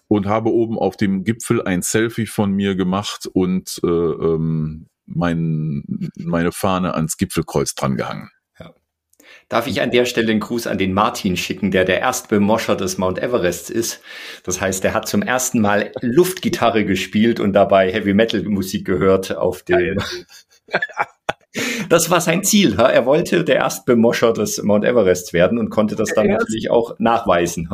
und 0.08 0.26
habe 0.26 0.52
oben 0.52 0.78
auf 0.78 0.98
dem 0.98 1.24
Gipfel 1.24 1.62
ein 1.62 1.82
Selfie 1.82 2.28
von 2.28 2.52
mir 2.52 2.76
gemacht 2.76 3.28
und 3.32 3.80
äh, 3.84 3.88
ähm, 3.88 4.88
mein, 5.06 5.84
meine 6.16 6.52
Fahne 6.52 6.94
ans 6.94 7.18
Gipfelkreuz 7.18 7.76
drangehangen. 7.76 8.30
Darf 9.50 9.68
ich 9.68 9.82
an 9.82 9.92
der 9.92 10.06
Stelle 10.06 10.32
einen 10.32 10.40
Gruß 10.40 10.68
an 10.68 10.78
den 10.78 10.94
Martin 10.94 11.36
schicken, 11.36 11.72
der 11.72 11.84
der 11.84 12.00
Erstbemoscher 12.00 12.76
des 12.76 12.98
Mount 12.98 13.20
Everest 13.20 13.70
ist. 13.70 14.02
Das 14.44 14.62
heißt, 14.62 14.86
er 14.86 14.94
hat 14.94 15.08
zum 15.08 15.22
ersten 15.22 15.60
Mal 15.60 15.92
Luftgitarre 16.02 16.86
gespielt 16.86 17.40
und 17.40 17.54
dabei 17.54 17.92
Heavy 17.92 18.14
Metal 18.14 18.44
Musik 18.44 18.86
gehört 18.86 19.36
auf 19.36 19.64
dem. 19.64 19.98
Das 21.90 22.10
war 22.10 22.22
sein 22.22 22.46
Ziel. 22.46 22.80
Er 22.80 23.06
wollte 23.06 23.44
der 23.44 23.58
Erstbemoscher 23.58 24.32
des 24.32 24.64
Mount 24.64 24.86
Everest 24.86 25.34
werden 25.34 25.58
und 25.58 25.70
konnte 25.70 25.96
das 25.98 26.14
dann 26.14 26.28
natürlich 26.28 26.72
auch 26.72 26.96
nachweisen. 27.00 27.70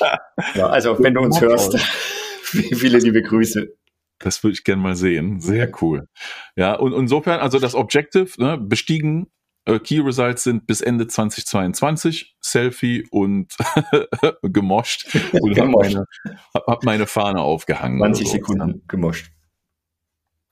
Ja, 0.56 0.66
also, 0.66 0.98
wenn 0.98 1.14
du 1.14 1.20
uns 1.20 1.40
hörst, 1.40 1.78
viele 2.42 2.98
liebe 2.98 3.22
Grüße. 3.22 3.72
Das 4.18 4.42
würde 4.42 4.54
ich 4.54 4.64
gerne 4.64 4.82
mal 4.82 4.96
sehen. 4.96 5.40
Sehr 5.40 5.70
cool. 5.80 6.08
Ja, 6.56 6.74
und 6.74 6.92
insofern, 6.92 7.38
also 7.38 7.60
das 7.60 7.76
Objective, 7.76 8.30
ne, 8.38 8.58
bestiegen 8.58 9.28
äh, 9.66 9.78
Key 9.78 10.00
Results 10.00 10.44
sind 10.44 10.66
bis 10.66 10.80
Ende 10.80 11.06
2022 11.06 12.36
Selfie 12.40 13.06
und 13.10 13.56
gemoscht 14.42 15.08
und 15.32 15.58
habe 15.58 15.70
meine, 15.70 16.06
hab 16.54 16.84
meine 16.84 17.06
Fahne 17.06 17.40
aufgehangen. 17.40 17.98
20 17.98 18.26
so. 18.26 18.32
Sekunden 18.32 18.82
gemoscht. 18.88 19.30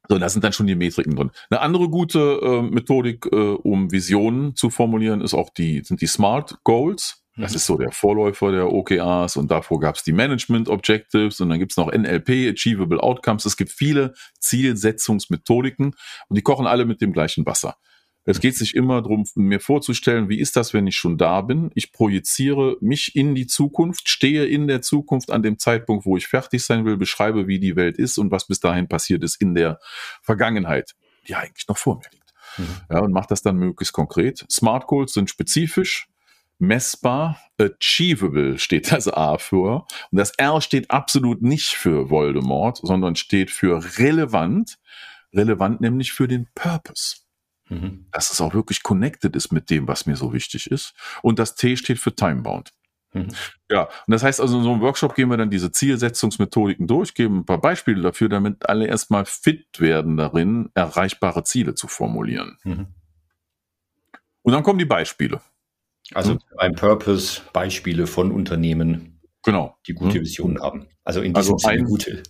So, 0.09 0.19
da 0.19 0.28
sind 0.28 0.45
dann 0.45 0.52
schon 0.52 0.66
die 0.66 0.75
Metriken 0.75 1.14
drin. 1.14 1.31
Eine 1.49 1.61
andere 1.61 1.88
gute 1.88 2.40
äh, 2.42 2.62
Methodik, 2.62 3.26
äh, 3.33 3.37
um 3.37 3.92
Visionen 3.92 4.57
zu 4.57 4.69
formulieren, 4.69 5.21
ist 5.21 5.35
auch 5.35 5.50
die, 5.50 5.83
sind 5.85 6.00
die 6.00 6.07
Smart 6.07 6.59
Goals. 6.64 7.23
Das 7.37 7.52
mhm. 7.52 7.57
ist 7.57 7.66
so 7.66 7.78
der 7.78 7.92
Vorläufer 7.92 8.52
der 8.52 8.71
OKRs 8.71 9.37
und 9.37 9.50
davor 9.50 9.81
gab 9.81 9.95
es 9.95 10.02
die 10.02 10.12
Management 10.12 10.69
Objectives 10.69 11.40
und 11.40 11.49
dann 11.49 11.59
gibt 11.59 11.73
es 11.73 11.78
noch 11.78 11.90
NLP, 11.90 12.52
Achievable 12.52 13.02
Outcomes. 13.02 13.47
Es 13.47 13.57
gibt 13.57 13.71
viele 13.71 14.12
Zielsetzungsmethodiken 14.38 15.95
und 16.28 16.37
die 16.37 16.42
kochen 16.42 16.66
alle 16.66 16.85
mit 16.85 17.00
dem 17.00 17.12
gleichen 17.12 17.47
Wasser. 17.47 17.76
Es 18.25 18.41
geht 18.41 18.57
sich 18.57 18.75
immer 18.75 19.02
darum, 19.02 19.25
mir 19.35 19.59
vorzustellen, 19.59 20.29
wie 20.29 20.38
ist 20.38 20.57
das, 20.57 20.73
wenn 20.73 20.87
ich 20.87 20.97
schon 20.97 21.19
da 21.19 21.41
bin? 21.41 21.71
Ich 21.75 21.93
projiziere 21.93 22.76
mich 22.81 23.17
in 23.17 23.35
die 23.35 23.47
Zukunft, 23.49 24.09
stehe 24.09 24.45
in 24.45 24.69
der 24.69 24.81
Zukunft 24.81 25.31
an 25.31 25.43
dem 25.43 25.59
Zeitpunkt, 25.59 26.07
wo 26.07 26.17
ich 26.17 26.29
fertig 26.29 26.62
sein 26.64 26.85
will, 26.85 26.97
beschreibe, 26.97 27.49
wie 27.49 27.59
die 27.59 27.75
Welt 27.75 27.99
ist 27.99 28.19
und 28.19 28.31
was 28.31 28.47
bis 28.47 28.61
dahin 28.61 28.88
passiert 28.88 29.25
ist 29.25 29.41
in 29.41 29.55
der 29.55 29.81
Vergangenheit, 30.23 30.95
die 31.26 31.35
eigentlich 31.35 31.67
noch 31.67 31.79
vor 31.79 31.97
mir 31.97 32.09
liegt. 32.12 32.33
Mhm. 32.59 32.81
Ja, 32.91 33.00
und 33.00 33.12
mache 33.12 33.29
das 33.29 33.43
dann 33.43 33.57
möglichst 33.57 33.93
konkret. 33.93 34.47
Smart 34.49 34.87
Goals 34.87 35.14
sind 35.14 35.29
spezifisch, 35.29 36.07
messbar, 36.59 37.41
achievable 37.59 38.59
steht 38.59 38.93
das 38.93 39.09
A 39.09 39.38
für. 39.38 39.85
Und 40.11 40.19
das 40.19 40.31
R 40.38 40.61
steht 40.61 40.91
absolut 40.93 41.43
nicht 41.43 41.71
für 41.71 42.09
Voldemort, 42.09 42.79
sondern 42.83 43.17
steht 43.17 43.50
für 43.50 43.99
relevant. 43.99 44.79
Relevant 45.35 45.81
nämlich 45.81 46.12
für 46.12 46.29
den 46.29 46.47
Purpose. 46.55 47.17
Mhm. 47.69 48.07
Dass 48.11 48.33
es 48.33 48.40
auch 48.40 48.54
wirklich 48.54 48.83
connected 48.83 49.35
ist 49.37 49.52
mit 49.52 49.71
dem, 49.71 49.88
was 49.88 50.07
mir 50.07 50.16
so 50.16 50.33
wichtig 50.33 50.71
ist. 50.71 50.95
Und 51.23 51.38
das 51.38 51.54
T 51.54 51.76
steht 51.76 51.99
für 51.99 52.14
Timebound. 52.14 52.73
Mhm. 53.14 53.28
Ja, 53.71 53.85
und 53.85 54.12
das 54.12 54.23
heißt 54.23 54.40
also, 54.40 54.59
in 54.59 54.64
so 54.64 54.73
einem 54.73 54.81
Workshop 54.81 55.14
gehen 55.14 55.28
wir 55.28 55.37
dann 55.37 55.50
diese 55.50 55.71
Zielsetzungsmethodiken 55.71 56.87
durch, 56.87 57.14
geben 57.14 57.40
ein 57.40 57.47
paar 57.47 57.61
Beispiele 57.61 58.02
dafür, 58.02 58.28
damit 58.28 58.69
alle 58.69 58.87
erstmal 58.87 59.26
fit 59.26 59.81
werden 59.81 60.16
darin, 60.16 60.71
erreichbare 60.75 61.45
Ziele 61.45 61.75
zu 61.75 61.88
formulieren. 61.88 62.59
Mhm. 62.64 62.87
Und 64.42 64.52
dann 64.52 64.62
kommen 64.62 64.78
die 64.78 64.85
Beispiele. 64.85 65.40
Also 66.14 66.38
ein 66.59 66.75
Purpose, 66.75 67.40
Beispiele 67.52 68.07
von 68.07 68.33
Unternehmen, 68.33 69.21
genau. 69.42 69.76
die 69.87 69.95
gute 69.95 70.19
mhm. 70.19 70.23
Visionen 70.23 70.61
haben. 70.61 70.88
Also 71.04 71.21
in 71.21 71.35
diesem 71.35 71.54
also 71.54 71.69
Sinne 71.69 71.85
gute. 71.85 72.23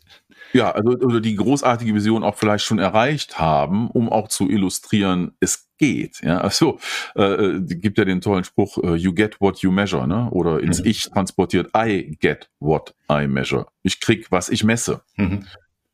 Ja, 0.53 0.71
also 0.71 0.91
oder 0.91 1.21
die 1.21 1.35
großartige 1.35 1.95
Vision 1.95 2.25
auch 2.25 2.37
vielleicht 2.37 2.65
schon 2.65 2.79
erreicht 2.79 3.39
haben, 3.39 3.91
um 3.91 4.09
auch 4.09 4.29
zu 4.29 4.49
illustrieren, 4.49 5.33
es 5.41 5.69
geht. 5.79 6.21
Ja, 6.23 6.39
also 6.39 6.79
äh, 7.17 7.23
äh 7.23 7.61
gibt 7.61 7.99
ja 7.99 8.05
den 8.05 8.21
tollen 8.21 8.45
Spruch, 8.45 8.77
uh, 8.77 8.95
you 8.95 9.13
get 9.13 9.41
what 9.41 9.59
you 9.59 9.71
measure, 9.71 10.07
ne? 10.07 10.29
Oder 10.31 10.61
ins 10.61 10.81
mhm. 10.81 10.87
Ich 10.87 11.11
transportiert, 11.11 11.71
I 11.77 12.17
get 12.21 12.51
what 12.61 12.95
I 13.11 13.27
measure. 13.27 13.67
Ich 13.83 14.01
krieg, 14.01 14.31
was 14.31 14.49
ich 14.49 14.65
messe. 14.65 15.03
Mhm. 15.17 15.47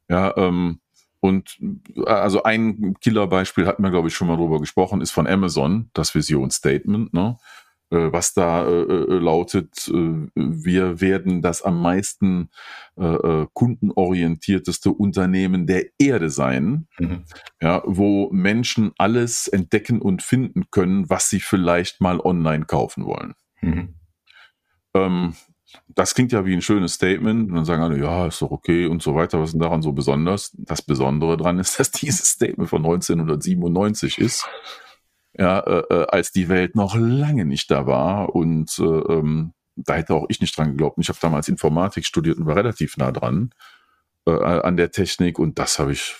Ja, 0.08 0.36
ähm, 0.36 0.80
und 1.20 1.58
äh, 1.96 2.08
also 2.08 2.42
ein 2.42 2.94
Killerbeispiel 3.00 3.66
hatten 3.66 3.82
wir, 3.82 3.90
glaube 3.90 4.08
ich, 4.08 4.14
schon 4.14 4.28
mal 4.28 4.36
drüber 4.36 4.60
gesprochen, 4.60 5.00
ist 5.00 5.10
von 5.10 5.26
Amazon, 5.26 5.90
das 5.92 6.14
Visionsstatement. 6.14 7.12
Ne? 7.12 7.36
Äh, 7.90 8.12
was 8.12 8.34
da 8.34 8.66
äh, 8.66 8.82
äh, 8.82 9.18
lautet, 9.18 9.90
wir 10.34 11.00
werden 11.00 11.40
das 11.42 11.62
am 11.62 11.80
meisten 11.80 12.50
kundenorientierteste 13.54 14.90
Unternehmen 14.90 15.68
der 15.68 15.84
Erde 16.00 16.30
sein, 16.30 16.88
mhm. 16.98 17.22
ja, 17.62 17.80
wo 17.84 18.28
Menschen 18.32 18.90
alles 18.98 19.46
entdecken 19.46 20.02
und 20.02 20.24
finden 20.24 20.64
können, 20.72 21.08
was 21.08 21.30
sie 21.30 21.38
vielleicht 21.38 22.00
mal 22.00 22.18
online 22.18 22.64
kaufen 22.64 23.06
wollen. 23.06 23.34
Mhm. 23.60 23.94
Ähm, 24.94 25.34
das 25.86 26.16
klingt 26.16 26.32
ja 26.32 26.44
wie 26.44 26.54
ein 26.54 26.62
schönes 26.62 26.94
Statement. 26.94 27.50
Und 27.50 27.54
dann 27.54 27.64
sagen 27.64 27.82
alle, 27.82 28.00
ja, 28.00 28.26
ist 28.26 28.42
doch 28.42 28.50
okay 28.50 28.86
und 28.86 29.00
so 29.00 29.14
weiter. 29.14 29.38
Was 29.38 29.50
ist 29.50 29.52
denn 29.52 29.60
daran 29.60 29.82
so 29.82 29.92
besonders? 29.92 30.50
Das 30.58 30.82
Besondere 30.82 31.36
daran 31.36 31.60
ist, 31.60 31.78
dass 31.78 31.92
dieses 31.92 32.30
Statement 32.30 32.68
von 32.68 32.84
1997 32.84 34.18
ist 34.18 34.44
ja, 35.38 35.60
äh, 35.60 35.84
äh, 35.90 36.06
als 36.08 36.32
die 36.32 36.48
Welt 36.48 36.74
noch 36.74 36.96
lange 36.96 37.44
nicht 37.44 37.70
da 37.70 37.86
war 37.86 38.34
und 38.34 38.76
äh, 38.78 38.82
ähm, 38.82 39.52
da 39.76 39.94
hätte 39.94 40.14
auch 40.14 40.26
ich 40.28 40.40
nicht 40.40 40.56
dran 40.56 40.70
geglaubt. 40.70 40.98
Ich 40.98 41.08
habe 41.08 41.18
damals 41.22 41.48
Informatik 41.48 42.04
studiert 42.04 42.38
und 42.38 42.46
war 42.46 42.56
relativ 42.56 42.96
nah 42.96 43.12
dran 43.12 43.50
äh, 44.26 44.32
an 44.32 44.76
der 44.76 44.90
Technik 44.90 45.38
und 45.38 45.58
das 45.58 45.78
habe 45.78 45.92
ich, 45.92 46.16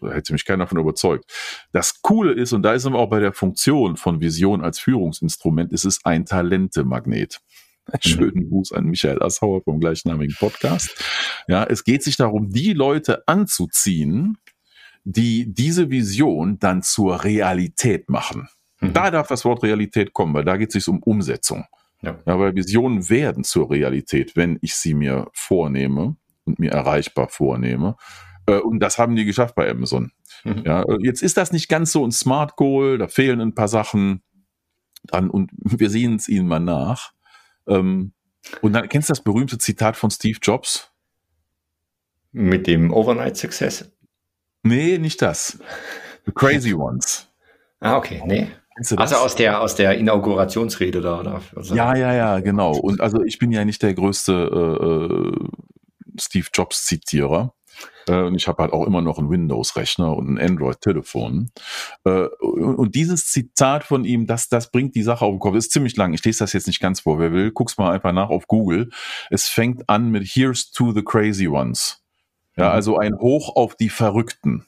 da 0.00 0.12
hätte 0.12 0.32
mich 0.32 0.46
keiner 0.46 0.64
davon 0.64 0.78
überzeugt. 0.78 1.30
Das 1.72 2.00
Coole 2.00 2.32
ist, 2.32 2.54
und 2.54 2.62
da 2.62 2.72
ist 2.72 2.86
aber 2.86 2.98
auch 2.98 3.10
bei 3.10 3.20
der 3.20 3.34
Funktion 3.34 3.98
von 3.98 4.22
Vision 4.22 4.64
als 4.64 4.78
Führungsinstrument, 4.78 5.72
ist 5.72 5.84
es 5.84 6.04
ein 6.04 6.24
Talentemagnet. 6.24 7.40
Schönen 8.00 8.48
Gruß 8.48 8.72
an 8.72 8.84
Michael 8.84 9.22
Assauer 9.22 9.62
vom 9.62 9.80
gleichnamigen 9.80 10.36
Podcast. 10.36 11.04
Ja, 11.46 11.64
es 11.64 11.84
geht 11.84 12.02
sich 12.02 12.16
darum, 12.16 12.50
die 12.50 12.72
Leute 12.72 13.26
anzuziehen, 13.28 14.38
die 15.04 15.52
diese 15.52 15.90
Vision 15.90 16.58
dann 16.58 16.82
zur 16.82 17.24
Realität 17.24 18.08
machen. 18.08 18.48
Mhm. 18.82 18.92
Da 18.92 19.10
darf 19.10 19.28
das 19.28 19.44
Wort 19.44 19.62
Realität 19.62 20.12
kommen, 20.12 20.34
weil 20.34 20.44
da 20.44 20.56
geht 20.56 20.68
es 20.68 20.84
sich 20.84 20.88
um 20.88 21.02
Umsetzung. 21.02 21.64
Ja. 22.02 22.18
ja, 22.26 22.38
weil 22.38 22.54
Visionen 22.56 23.08
werden 23.08 23.44
zur 23.44 23.70
Realität, 23.70 24.34
wenn 24.34 24.58
ich 24.60 24.74
sie 24.74 24.92
mir 24.92 25.28
vornehme 25.32 26.16
und 26.44 26.58
mir 26.58 26.72
erreichbar 26.72 27.28
vornehme. 27.28 27.96
Äh, 28.46 28.58
und 28.58 28.80
das 28.80 28.98
haben 28.98 29.14
die 29.14 29.24
geschafft 29.24 29.54
bei 29.54 29.70
Amazon. 29.70 30.10
Mhm. 30.42 30.64
Ja, 30.66 30.82
äh, 30.82 30.98
jetzt 31.00 31.22
ist 31.22 31.36
das 31.36 31.52
nicht 31.52 31.68
ganz 31.68 31.92
so 31.92 32.04
ein 32.04 32.10
Smart 32.10 32.56
Goal, 32.56 32.98
da 32.98 33.06
fehlen 33.06 33.40
ein 33.40 33.54
paar 33.54 33.68
Sachen 33.68 34.22
dran 35.06 35.30
und 35.30 35.50
wir 35.58 35.90
sehen 35.90 36.16
es 36.16 36.28
ihnen 36.28 36.48
mal 36.48 36.58
nach. 36.58 37.12
Ähm, 37.68 38.12
und 38.60 38.72
dann 38.72 38.88
kennst 38.88 39.08
du 39.08 39.12
das 39.12 39.22
berühmte 39.22 39.58
Zitat 39.58 39.96
von 39.96 40.10
Steve 40.10 40.38
Jobs? 40.42 40.90
Mit 42.32 42.66
dem 42.66 42.92
Overnight 42.92 43.36
Success? 43.36 43.92
Nee, 44.64 44.98
nicht 44.98 45.22
das. 45.22 45.60
The 46.26 46.32
Crazy 46.32 46.74
Ones. 46.74 47.28
Ah, 47.78 47.96
okay. 47.96 48.22
Nee. 48.26 48.48
Also 48.76 49.16
aus 49.16 49.34
der, 49.34 49.60
aus 49.60 49.74
der 49.74 49.98
Inaugurationsrede 49.98 51.00
da, 51.00 51.20
oder? 51.20 51.42
Also 51.54 51.74
ja, 51.74 51.94
ja, 51.94 52.14
ja, 52.14 52.40
genau. 52.40 52.72
Und 52.72 53.00
also 53.00 53.22
ich 53.22 53.38
bin 53.38 53.52
ja 53.52 53.64
nicht 53.64 53.82
der 53.82 53.94
größte 53.94 54.32
äh, 54.32 54.84
äh 54.84 55.48
Steve 56.18 56.46
Jobs 56.52 56.84
Zitierer. 56.84 57.54
Äh, 58.08 58.22
und 58.22 58.34
ich 58.34 58.48
habe 58.48 58.62
halt 58.62 58.72
auch 58.72 58.86
immer 58.86 59.00
noch 59.00 59.18
einen 59.18 59.30
Windows-Rechner 59.30 60.16
und 60.16 60.28
ein 60.28 60.38
Android-Telefon. 60.38 61.50
Äh, 62.04 62.26
und 62.40 62.94
dieses 62.94 63.26
Zitat 63.26 63.84
von 63.84 64.04
ihm, 64.04 64.26
das, 64.26 64.48
das 64.48 64.70
bringt 64.70 64.94
die 64.94 65.02
Sache 65.02 65.24
auf 65.24 65.32
den 65.32 65.38
Kopf. 65.38 65.54
Das 65.54 65.66
ist 65.66 65.72
ziemlich 65.72 65.96
lang. 65.96 66.12
Ich 66.12 66.24
lese 66.24 66.40
das 66.40 66.52
jetzt 66.52 66.66
nicht 66.66 66.80
ganz 66.80 67.00
vor. 67.00 67.18
Wer 67.18 67.32
will, 67.32 67.50
guck's 67.50 67.78
mal 67.78 67.92
einfach 67.92 68.12
nach 68.12 68.30
auf 68.30 68.46
Google. 68.46 68.90
Es 69.30 69.48
fängt 69.48 69.88
an 69.88 70.10
mit 70.10 70.24
Here's 70.26 70.70
to 70.72 70.92
the 70.92 71.02
crazy 71.02 71.48
ones. 71.48 72.02
Ja, 72.56 72.68
mhm. 72.68 72.74
also 72.74 72.98
ein 72.98 73.14
Hoch 73.18 73.56
auf 73.56 73.76
die 73.76 73.88
Verrückten. 73.88 74.66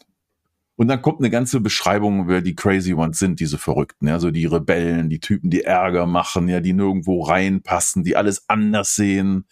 Und 0.76 0.88
dann 0.88 1.02
kommt 1.02 1.20
eine 1.20 1.30
ganze 1.30 1.60
Beschreibung, 1.60 2.26
wer 2.26 2.40
die 2.40 2.56
Crazy 2.56 2.94
Ones 2.94 3.18
sind, 3.18 3.38
diese 3.38 3.58
Verrückten. 3.58 4.08
Ja, 4.08 4.18
so 4.18 4.30
die 4.30 4.46
Rebellen, 4.46 5.08
die 5.08 5.20
Typen, 5.20 5.50
die 5.50 5.62
Ärger 5.62 6.06
machen, 6.06 6.48
ja, 6.48 6.60
die 6.60 6.72
nirgendwo 6.72 7.22
reinpassen, 7.22 8.02
die 8.02 8.16
alles 8.16 8.48
anders 8.48 8.96
sehen. 8.96 9.46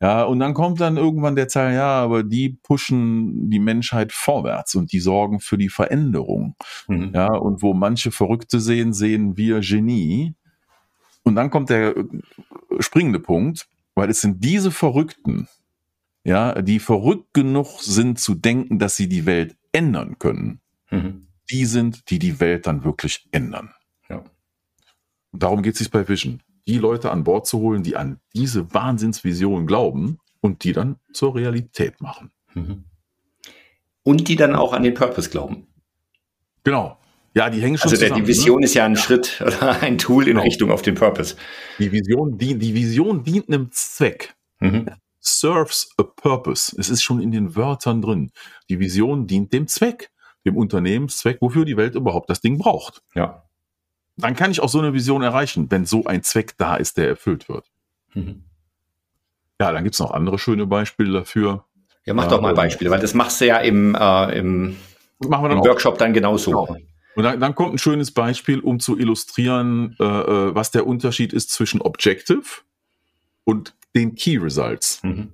Ja, 0.00 0.24
und 0.24 0.40
dann 0.40 0.52
kommt 0.52 0.80
dann 0.80 0.96
irgendwann 0.96 1.36
der 1.36 1.48
Teil, 1.48 1.74
ja, 1.74 2.02
aber 2.02 2.24
die 2.24 2.58
pushen 2.62 3.48
die 3.50 3.60
Menschheit 3.60 4.12
vorwärts 4.12 4.74
und 4.74 4.92
die 4.92 5.00
sorgen 5.00 5.40
für 5.40 5.56
die 5.56 5.68
Veränderung. 5.68 6.56
Mhm. 6.88 7.12
Ja, 7.14 7.32
und 7.32 7.62
wo 7.62 7.72
manche 7.72 8.10
Verrückte 8.10 8.58
sehen, 8.58 8.92
sehen 8.92 9.36
wir 9.36 9.60
Genie. 9.60 10.34
Und 11.22 11.36
dann 11.36 11.50
kommt 11.50 11.70
der 11.70 11.94
springende 12.80 13.20
Punkt, 13.20 13.68
weil 13.94 14.10
es 14.10 14.20
sind 14.20 14.44
diese 14.44 14.72
Verrückten, 14.72 15.48
ja, 16.24 16.60
die 16.60 16.80
verrückt 16.80 17.32
genug 17.32 17.80
sind 17.80 18.18
zu 18.18 18.34
denken, 18.34 18.78
dass 18.78 18.96
sie 18.96 19.08
die 19.08 19.24
Welt 19.24 19.56
ändern 19.72 20.18
können, 20.18 20.60
mhm. 20.90 21.26
die 21.50 21.64
sind, 21.64 22.10
die 22.10 22.18
die 22.18 22.40
Welt 22.40 22.66
dann 22.66 22.84
wirklich 22.84 23.26
ändern. 23.32 23.74
Ja. 24.08 24.24
Und 25.32 25.42
darum 25.42 25.62
geht 25.62 25.74
es 25.74 25.78
sich 25.80 25.90
bei 25.90 26.06
Vision. 26.08 26.42
Die 26.66 26.78
Leute 26.78 27.10
an 27.10 27.24
Bord 27.24 27.46
zu 27.46 27.58
holen, 27.58 27.82
die 27.82 27.96
an 27.96 28.20
diese 28.34 28.72
Wahnsinnsvision 28.72 29.66
glauben 29.66 30.18
und 30.40 30.64
die 30.64 30.72
dann 30.72 30.96
zur 31.12 31.34
Realität 31.34 32.00
machen. 32.00 32.30
Mhm. 32.54 32.84
Und 34.02 34.28
die 34.28 34.36
dann 34.36 34.54
auch 34.54 34.72
an 34.72 34.82
den 34.82 34.94
Purpose 34.94 35.30
glauben. 35.30 35.66
Genau. 36.62 36.98
Ja, 37.34 37.50
die 37.50 37.60
hängen 37.60 37.76
schon 37.76 37.90
also 37.90 37.96
zusammen. 37.96 38.12
Also 38.12 38.22
die 38.22 38.28
Vision 38.28 38.60
ne? 38.60 38.64
ist 38.64 38.74
ja 38.74 38.84
ein 38.84 38.94
ja. 38.94 39.00
Schritt 39.00 39.42
oder 39.44 39.70
ein 39.82 39.98
Tool 39.98 40.24
in 40.24 40.34
genau. 40.34 40.42
Richtung 40.42 40.70
auf 40.70 40.82
den 40.82 40.94
Purpose. 40.94 41.36
Die 41.78 41.90
Vision, 41.90 42.38
die, 42.38 42.56
die 42.56 42.74
Vision 42.74 43.24
dient 43.24 43.48
einem 43.48 43.70
Zweck. 43.72 44.34
Mhm 44.60 44.88
serves 45.24 45.90
a 45.96 46.02
purpose. 46.02 46.74
Es 46.78 46.90
ist 46.90 47.02
schon 47.02 47.20
in 47.20 47.32
den 47.32 47.56
Wörtern 47.56 48.02
drin. 48.02 48.30
Die 48.68 48.78
Vision 48.78 49.26
dient 49.26 49.52
dem 49.52 49.66
Zweck, 49.66 50.10
dem 50.44 50.56
Unternehmenszweck, 50.56 51.40
wofür 51.40 51.64
die 51.64 51.76
Welt 51.76 51.94
überhaupt 51.94 52.30
das 52.30 52.40
Ding 52.40 52.58
braucht. 52.58 53.02
Ja. 53.14 53.44
Dann 54.16 54.36
kann 54.36 54.50
ich 54.50 54.60
auch 54.60 54.68
so 54.68 54.78
eine 54.78 54.92
Vision 54.92 55.22
erreichen, 55.22 55.70
wenn 55.70 55.86
so 55.86 56.04
ein 56.04 56.22
Zweck 56.22 56.56
da 56.56 56.76
ist, 56.76 56.96
der 56.96 57.08
erfüllt 57.08 57.48
wird. 57.48 57.70
Mhm. 58.14 58.44
Ja, 59.60 59.72
dann 59.72 59.84
gibt 59.84 59.94
es 59.94 60.00
noch 60.00 60.10
andere 60.10 60.38
schöne 60.38 60.66
Beispiele 60.66 61.12
dafür. 61.12 61.64
Ja, 62.04 62.14
mach 62.14 62.28
doch 62.28 62.40
mal 62.40 62.50
ähm, 62.50 62.56
Beispiele, 62.56 62.90
weil 62.90 63.00
das 63.00 63.14
machst 63.14 63.40
du 63.40 63.46
ja 63.46 63.58
im, 63.58 63.94
äh, 63.94 64.38
im, 64.38 64.76
im 65.20 65.30
Workshop 65.30 65.98
dann 65.98 66.12
genauso. 66.12 66.50
Genau. 66.50 66.76
Und 67.16 67.22
dann, 67.22 67.40
dann, 67.40 67.54
kommt 67.54 67.74
ein 67.74 67.78
schönes 67.78 68.10
Beispiel, 68.10 68.60
um 68.60 68.80
zu 68.80 68.98
illustrieren, 68.98 69.96
äh, 70.00 70.04
äh 70.04 70.54
was 70.54 70.70
der 70.70 70.86
Unterschied 70.86 71.32
ist 71.32 71.50
zwischen 71.50 71.80
Objective 71.80 72.42
und 73.44 73.74
den 73.94 74.16
Key 74.16 74.36
Results. 74.36 75.02
Mhm. 75.02 75.32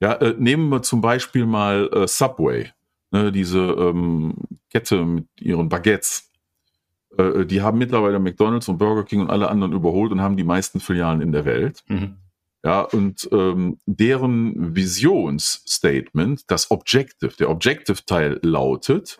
Ja, 0.00 0.12
äh, 0.14 0.34
nehmen 0.38 0.68
wir 0.68 0.82
zum 0.82 1.00
Beispiel 1.00 1.46
mal 1.46 1.90
äh, 1.92 2.06
Subway, 2.06 2.70
ne, 3.14 3.30
diese 3.30 3.60
ähm, 3.60 4.34
Kette 4.70 5.04
mit 5.04 5.28
ihren 5.40 5.68
Baguettes. 5.68 6.30
Äh, 7.16 7.22
äh, 7.22 7.46
die 7.46 7.62
haben 7.62 7.78
mittlerweile 7.78 8.18
McDonald's 8.18 8.68
und 8.68 8.78
Burger 8.78 9.04
King 9.04 9.20
und 9.20 9.30
alle 9.30 9.48
anderen 9.48 9.72
überholt 9.72 10.10
und 10.10 10.20
haben 10.20 10.36
die 10.36 10.44
meisten 10.44 10.80
Filialen 10.80 11.20
in 11.20 11.30
der 11.30 11.44
Welt. 11.44 11.84
Mhm. 11.86 12.16
Ja, 12.64 12.80
und 12.80 13.28
ähm, 13.30 13.78
deren 13.86 14.74
Visionsstatement, 14.74 16.50
das 16.50 16.70
Objective, 16.70 17.36
der 17.38 17.50
Objective-Teil 17.50 18.40
lautet, 18.42 19.18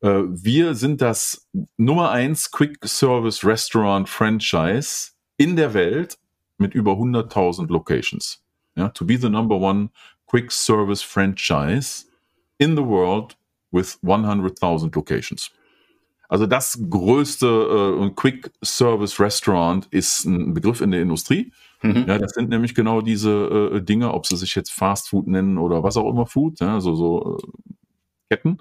äh, 0.00 0.22
wir 0.26 0.74
sind 0.74 1.00
das 1.00 1.48
Nummer 1.76 2.10
eins 2.10 2.50
Quick 2.50 2.78
Service 2.84 3.44
Restaurant 3.44 4.08
Franchise 4.08 5.12
in 5.38 5.56
der 5.56 5.72
Welt 5.74 6.18
mit 6.58 6.74
über 6.74 6.92
100.000 6.92 7.68
Locations. 7.68 8.42
Ja, 8.76 8.88
to 8.88 9.06
be 9.06 9.16
the 9.16 9.28
number 9.28 9.56
one 9.56 9.90
quick 10.26 10.50
service 10.50 11.02
franchise 11.02 12.06
in 12.62 12.76
the 12.76 12.84
world 12.84 13.36
with 13.72 13.98
100.000 14.02 14.94
locations. 14.94 15.50
Also 16.28 16.46
das 16.46 16.78
größte 16.88 17.46
äh, 17.46 18.10
Quick 18.14 18.50
Service 18.64 19.20
Restaurant 19.20 19.86
ist 19.90 20.24
ein 20.24 20.54
Begriff 20.54 20.80
in 20.80 20.92
der 20.92 21.02
Industrie. 21.02 21.52
Mhm. 21.82 22.04
Ja, 22.06 22.18
das 22.18 22.32
sind 22.32 22.48
nämlich 22.48 22.74
genau 22.74 23.00
diese 23.00 23.72
äh, 23.74 23.82
Dinge, 23.82 24.14
ob 24.14 24.26
sie 24.26 24.36
sich 24.36 24.54
jetzt 24.54 24.72
Fast 24.72 25.08
Food 25.08 25.26
nennen 25.26 25.58
oder 25.58 25.82
was 25.82 25.96
auch 25.96 26.08
immer 26.08 26.26
Food, 26.26 26.60
ja, 26.60 26.74
also 26.74 26.94
so 26.94 27.38
äh, 27.38 27.72
Ketten. 28.30 28.58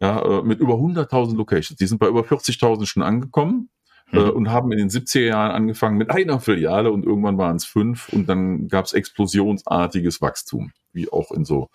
ja, 0.00 0.22
äh, 0.22 0.42
mit 0.42 0.60
über 0.60 0.74
100.000 0.74 1.36
Locations. 1.36 1.76
Die 1.76 1.86
sind 1.86 1.98
bei 1.98 2.08
über 2.08 2.20
40.000 2.20 2.86
schon 2.86 3.02
angekommen 3.02 3.68
äh, 4.12 4.20
mhm. 4.20 4.30
und 4.30 4.50
haben 4.50 4.72
in 4.72 4.78
den 4.78 4.88
70er 4.88 5.26
Jahren 5.26 5.50
angefangen 5.50 5.98
mit 5.98 6.10
einer 6.10 6.38
Filiale 6.40 6.92
und 6.92 7.04
irgendwann 7.04 7.36
waren 7.36 7.56
es 7.56 7.64
fünf 7.64 8.08
und 8.10 8.28
dann 8.28 8.68
gab 8.68 8.84
es 8.84 8.92
explosionsartiges 8.92 10.22
Wachstum, 10.22 10.72
wie 10.92 11.10
auch 11.10 11.32
in 11.32 11.44
so 11.44 11.68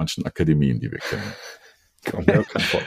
manchen 0.00 0.24
Akademien, 0.24 0.80
die 0.80 0.90
wir 0.90 0.98
kennen. 0.98 1.32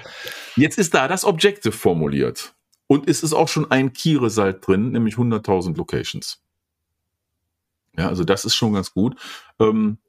Jetzt 0.55 0.77
ist 0.79 0.93
da 0.93 1.08
das 1.08 1.24
Objective 1.24 1.72
formuliert. 1.72 2.55
Und 2.88 3.08
es 3.08 3.24
ist 3.24 3.34
auch 3.34 3.48
schon 3.48 3.72
ein 3.72 3.93
Key-Result 3.93 4.67
drin, 4.67 4.91
nämlich 4.91 5.15
100.000 5.15 5.77
Locations. 5.77 6.41
Ja, 7.98 8.10
also 8.10 8.24
das 8.24 8.46
ist 8.46 8.55
schon 8.55 8.74
ganz 8.74 8.93
gut. 8.93 9.15
Ähm, 9.60 10.00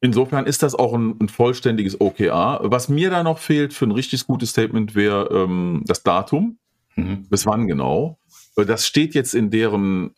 insofern 0.00 0.46
ist 0.46 0.62
das 0.62 0.74
auch 0.76 0.94
ein, 0.94 1.16
ein, 1.20 1.28
vollständiges 1.28 2.00
OKR. 2.00 2.60
Was 2.62 2.88
mir 2.88 3.10
da 3.10 3.22
noch 3.22 3.38
fehlt 3.38 3.74
für 3.74 3.86
ein 3.86 3.90
richtig 3.90 4.26
gutes 4.26 4.50
Statement 4.50 4.94
wäre 4.94 5.28
ähm, 5.32 5.82
das 5.86 6.04
Datum. 6.04 6.58
Mhm. 6.94 7.28
Bis 7.28 7.44
wann 7.46 7.66
genau? 7.66 8.18
Äh, 8.56 8.64
das 8.64 8.86
steht 8.86 9.14
jetzt 9.14 9.34
in 9.34 9.50
deren 9.50 10.14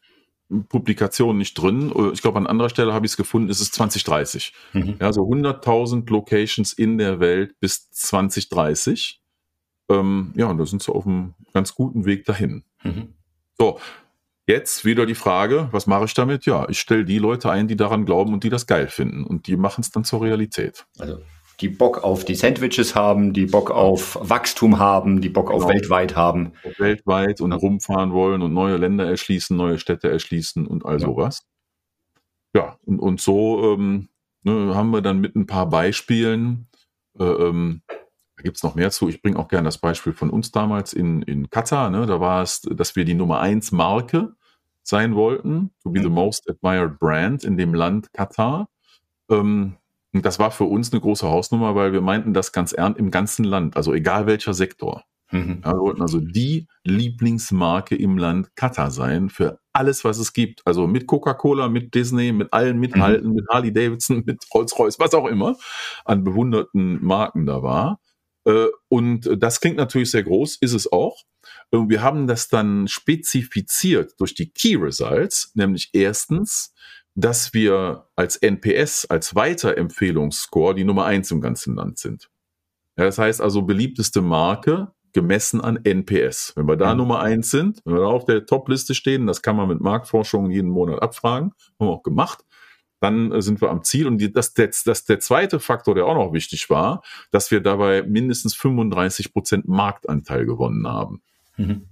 Publikation 0.68 1.38
nicht 1.38 1.54
drin. 1.54 1.92
Ich 2.12 2.22
glaube, 2.22 2.38
an 2.38 2.46
anderer 2.46 2.68
Stelle 2.68 2.92
habe 2.92 3.06
ich 3.06 3.12
es 3.12 3.16
gefunden, 3.16 3.48
ist 3.48 3.60
es 3.60 3.70
2030. 3.72 4.52
Mhm. 4.72 4.96
Ja, 5.00 5.12
so 5.12 5.22
100.000 5.22 6.10
Locations 6.10 6.72
in 6.72 6.98
der 6.98 7.20
Welt 7.20 7.58
bis 7.60 7.90
2030. 7.90 9.20
Ähm, 9.88 10.32
ja, 10.36 10.46
und 10.46 10.58
da 10.58 10.66
sind 10.66 10.82
sie 10.82 10.92
auf 10.92 11.06
einem 11.06 11.34
ganz 11.52 11.74
guten 11.74 12.04
Weg 12.04 12.24
dahin. 12.24 12.64
Mhm. 12.82 13.14
So, 13.58 13.78
jetzt 14.46 14.84
wieder 14.84 15.06
die 15.06 15.14
Frage, 15.14 15.68
was 15.72 15.86
mache 15.86 16.04
ich 16.04 16.14
damit? 16.14 16.46
Ja, 16.46 16.68
ich 16.68 16.80
stelle 16.80 17.04
die 17.04 17.18
Leute 17.18 17.50
ein, 17.50 17.68
die 17.68 17.76
daran 17.76 18.04
glauben 18.04 18.32
und 18.32 18.44
die 18.44 18.50
das 18.50 18.66
geil 18.66 18.88
finden. 18.88 19.24
Und 19.24 19.46
die 19.46 19.56
machen 19.56 19.80
es 19.82 19.90
dann 19.90 20.04
zur 20.04 20.22
Realität. 20.22 20.86
Also 20.98 21.20
die 21.62 21.68
Bock 21.68 22.02
auf 22.02 22.24
die 22.24 22.34
Sandwiches 22.34 22.94
haben, 22.94 23.32
die 23.32 23.46
Bock 23.46 23.70
auf 23.70 24.18
Wachstum 24.20 24.80
haben, 24.80 25.20
die 25.20 25.28
Bock 25.28 25.48
genau. 25.48 25.64
auf 25.64 25.68
weltweit 25.70 26.16
haben. 26.16 26.52
Weltweit 26.76 27.40
und 27.40 27.52
rumfahren 27.52 28.12
wollen 28.12 28.42
und 28.42 28.52
neue 28.52 28.76
Länder 28.76 29.06
erschließen, 29.06 29.56
neue 29.56 29.78
Städte 29.78 30.10
erschließen 30.10 30.66
und 30.66 30.84
all 30.84 31.00
ja. 31.00 31.06
sowas. 31.06 31.46
Ja, 32.54 32.76
und, 32.84 32.98
und 32.98 33.20
so 33.20 33.74
ähm, 33.74 34.08
ne, 34.42 34.74
haben 34.74 34.90
wir 34.90 35.02
dann 35.02 35.20
mit 35.20 35.36
ein 35.36 35.46
paar 35.46 35.68
Beispielen, 35.68 36.68
äh, 37.18 37.24
ähm, 37.24 37.82
da 37.88 38.42
gibt 38.42 38.56
es 38.56 38.62
noch 38.64 38.74
mehr 38.74 38.90
zu, 38.90 39.08
ich 39.08 39.22
bringe 39.22 39.38
auch 39.38 39.48
gerne 39.48 39.66
das 39.66 39.78
Beispiel 39.78 40.12
von 40.12 40.30
uns 40.30 40.50
damals 40.50 40.92
in, 40.92 41.22
in 41.22 41.48
Katar, 41.48 41.90
ne, 41.90 42.06
da 42.06 42.20
war 42.20 42.42
es, 42.42 42.60
dass 42.62 42.96
wir 42.96 43.04
die 43.04 43.14
Nummer 43.14 43.40
1 43.40 43.70
Marke 43.70 44.34
sein 44.82 45.14
wollten, 45.14 45.70
to 45.82 45.90
be 45.90 46.00
mhm. 46.00 46.04
the 46.04 46.10
most 46.10 46.50
admired 46.50 46.98
brand 46.98 47.44
in 47.44 47.56
dem 47.56 47.72
Land 47.72 48.12
Katar. 48.12 48.68
Ähm, 49.30 49.76
und 50.12 50.26
das 50.26 50.38
war 50.38 50.50
für 50.50 50.64
uns 50.64 50.92
eine 50.92 51.00
große 51.00 51.28
Hausnummer, 51.28 51.74
weil 51.74 51.92
wir 51.92 52.02
meinten 52.02 52.34
das 52.34 52.52
ganz 52.52 52.72
ernst 52.72 52.98
im 52.98 53.10
ganzen 53.10 53.44
Land, 53.44 53.76
also 53.76 53.94
egal 53.94 54.26
welcher 54.26 54.54
Sektor. 54.54 55.04
Mhm. 55.30 55.62
Ja, 55.64 55.72
wir 55.72 55.80
wollten 55.80 56.02
also 56.02 56.20
die 56.20 56.68
Lieblingsmarke 56.84 57.96
im 57.96 58.18
Land 58.18 58.54
Katar 58.54 58.90
sein 58.90 59.30
für 59.30 59.58
alles, 59.72 60.04
was 60.04 60.18
es 60.18 60.34
gibt. 60.34 60.60
Also 60.66 60.86
mit 60.86 61.06
Coca-Cola, 61.06 61.68
mit 61.68 61.94
Disney, 61.94 62.32
mit 62.32 62.52
allen 62.52 62.78
mithalten, 62.78 63.30
mhm. 63.30 63.36
mit 63.36 63.46
Harley 63.50 63.72
Davidson, 63.72 64.22
mit 64.26 64.44
Rolls-Royce, 64.52 64.98
was 64.98 65.14
auch 65.14 65.26
immer 65.26 65.56
an 66.04 66.24
bewunderten 66.24 67.02
Marken 67.02 67.46
da 67.46 67.62
war. 67.62 67.98
Äh, 68.44 68.66
und 68.88 69.30
das 69.38 69.60
klingt 69.60 69.78
natürlich 69.78 70.10
sehr 70.10 70.22
groß, 70.22 70.58
ist 70.60 70.74
es 70.74 70.90
auch. 70.92 71.22
Wir 71.70 72.02
haben 72.02 72.26
das 72.26 72.48
dann 72.48 72.86
spezifiziert 72.86 74.12
durch 74.18 74.34
die 74.34 74.50
Key 74.50 74.76
Results, 74.76 75.52
nämlich 75.54 75.90
erstens, 75.94 76.74
dass 77.14 77.52
wir 77.52 78.06
als 78.16 78.36
NPS, 78.36 79.06
als 79.06 79.34
Weiterempfehlungsscore 79.34 80.74
die 80.74 80.84
Nummer 80.84 81.04
eins 81.04 81.30
im 81.30 81.40
ganzen 81.40 81.76
Land 81.76 81.98
sind. 81.98 82.30
Ja, 82.96 83.04
das 83.04 83.18
heißt 83.18 83.40
also 83.40 83.62
beliebteste 83.62 84.22
Marke 84.22 84.92
gemessen 85.12 85.60
an 85.60 85.78
NPS. 85.84 86.54
Wenn 86.56 86.66
wir 86.66 86.76
da 86.76 86.92
mhm. 86.92 86.98
Nummer 86.98 87.20
eins 87.20 87.50
sind, 87.50 87.80
wenn 87.84 87.94
wir 87.94 88.00
da 88.00 88.06
auf 88.06 88.24
der 88.24 88.46
Top-Liste 88.46 88.94
stehen, 88.94 89.26
das 89.26 89.42
kann 89.42 89.56
man 89.56 89.68
mit 89.68 89.80
Marktforschung 89.80 90.50
jeden 90.50 90.70
Monat 90.70 91.02
abfragen, 91.02 91.52
haben 91.78 91.88
wir 91.88 91.92
auch 91.92 92.02
gemacht, 92.02 92.44
dann 93.00 93.32
äh, 93.32 93.42
sind 93.42 93.60
wir 93.60 93.70
am 93.70 93.82
Ziel. 93.82 94.06
Und 94.06 94.18
die, 94.18 94.32
das, 94.32 94.54
das, 94.54 94.84
das 94.84 95.04
der 95.04 95.20
zweite 95.20 95.60
Faktor, 95.60 95.94
der 95.94 96.06
auch 96.06 96.14
noch 96.14 96.32
wichtig 96.32 96.70
war, 96.70 97.02
dass 97.30 97.50
wir 97.50 97.60
dabei 97.60 98.02
mindestens 98.02 98.54
35 98.54 99.32
Prozent 99.32 99.68
Marktanteil 99.68 100.46
gewonnen 100.46 100.86
haben. 100.86 101.22
Mhm. 101.56 101.88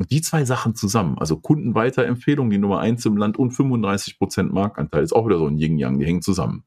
Und 0.00 0.10
die 0.10 0.22
zwei 0.22 0.46
Sachen 0.46 0.74
zusammen, 0.74 1.18
also 1.18 1.36
Kundenweiterempfehlung, 1.36 2.48
die 2.48 2.56
Nummer 2.56 2.80
eins 2.80 3.04
im 3.04 3.18
Land 3.18 3.38
und 3.38 3.50
35 3.50 4.16
Prozent 4.16 4.50
Marktanteil, 4.50 5.02
ist 5.02 5.12
auch 5.12 5.26
wieder 5.26 5.36
so 5.36 5.46
ein 5.46 5.58
Yin-Yang, 5.58 5.98
die 5.98 6.06
hängen 6.06 6.22
zusammen. 6.22 6.64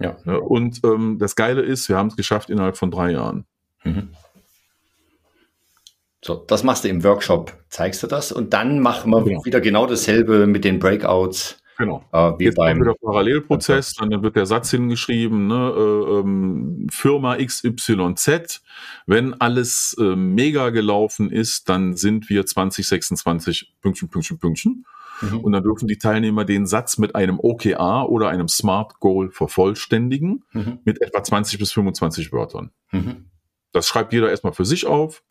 Ja. 0.00 0.16
Und 0.34 0.80
ähm, 0.82 1.16
das 1.20 1.36
Geile 1.36 1.62
ist, 1.62 1.88
wir 1.88 1.96
haben 1.96 2.08
es 2.08 2.16
geschafft 2.16 2.50
innerhalb 2.50 2.76
von 2.76 2.90
drei 2.90 3.12
Jahren. 3.12 3.44
Mhm. 3.84 4.08
So, 6.24 6.34
das 6.34 6.64
machst 6.64 6.82
du 6.82 6.88
im 6.88 7.04
Workshop, 7.04 7.56
zeigst 7.68 8.02
du 8.02 8.08
das 8.08 8.32
und 8.32 8.52
dann 8.52 8.80
machen 8.80 9.12
wir 9.12 9.22
genau. 9.22 9.44
wieder 9.44 9.60
genau 9.60 9.86
dasselbe 9.86 10.48
mit 10.48 10.64
den 10.64 10.80
Breakouts. 10.80 11.61
Genau. 11.82 12.04
Äh, 12.12 12.38
wie 12.38 12.44
Jetzt 12.44 12.54
beim 12.54 12.80
wieder 12.80 12.94
Parallelprozess, 12.94 13.94
dann 13.94 14.22
wird 14.22 14.36
der 14.36 14.46
Satz 14.46 14.70
hingeschrieben, 14.70 15.48
ne, 15.48 15.74
äh, 15.76 16.20
ähm, 16.20 16.86
Firma 16.92 17.36
XYZ. 17.36 18.62
Wenn 19.06 19.34
alles 19.34 19.96
äh, 19.98 20.14
mega 20.14 20.70
gelaufen 20.70 21.28
ist, 21.28 21.68
dann 21.68 21.96
sind 21.96 22.30
wir 22.30 22.46
2026 22.46 23.74
Pünktchen, 23.80 24.08
Pünktchen, 24.08 24.38
Pünktchen. 24.38 24.86
Mhm. 25.22 25.40
Und 25.40 25.52
dann 25.52 25.64
dürfen 25.64 25.88
die 25.88 25.98
Teilnehmer 25.98 26.44
den 26.44 26.66
Satz 26.66 26.98
mit 26.98 27.16
einem 27.16 27.40
OKR 27.40 28.08
oder 28.08 28.28
einem 28.28 28.46
Smart 28.46 29.00
Goal 29.00 29.30
vervollständigen, 29.30 30.44
mhm. 30.52 30.78
mit 30.84 31.02
etwa 31.02 31.24
20 31.24 31.58
bis 31.58 31.72
25 31.72 32.32
Wörtern. 32.32 32.70
Mhm. 32.92 33.24
Das 33.72 33.88
schreibt 33.88 34.12
jeder 34.12 34.30
erstmal 34.30 34.52
für 34.52 34.64
sich 34.64 34.86
auf. 34.86 35.24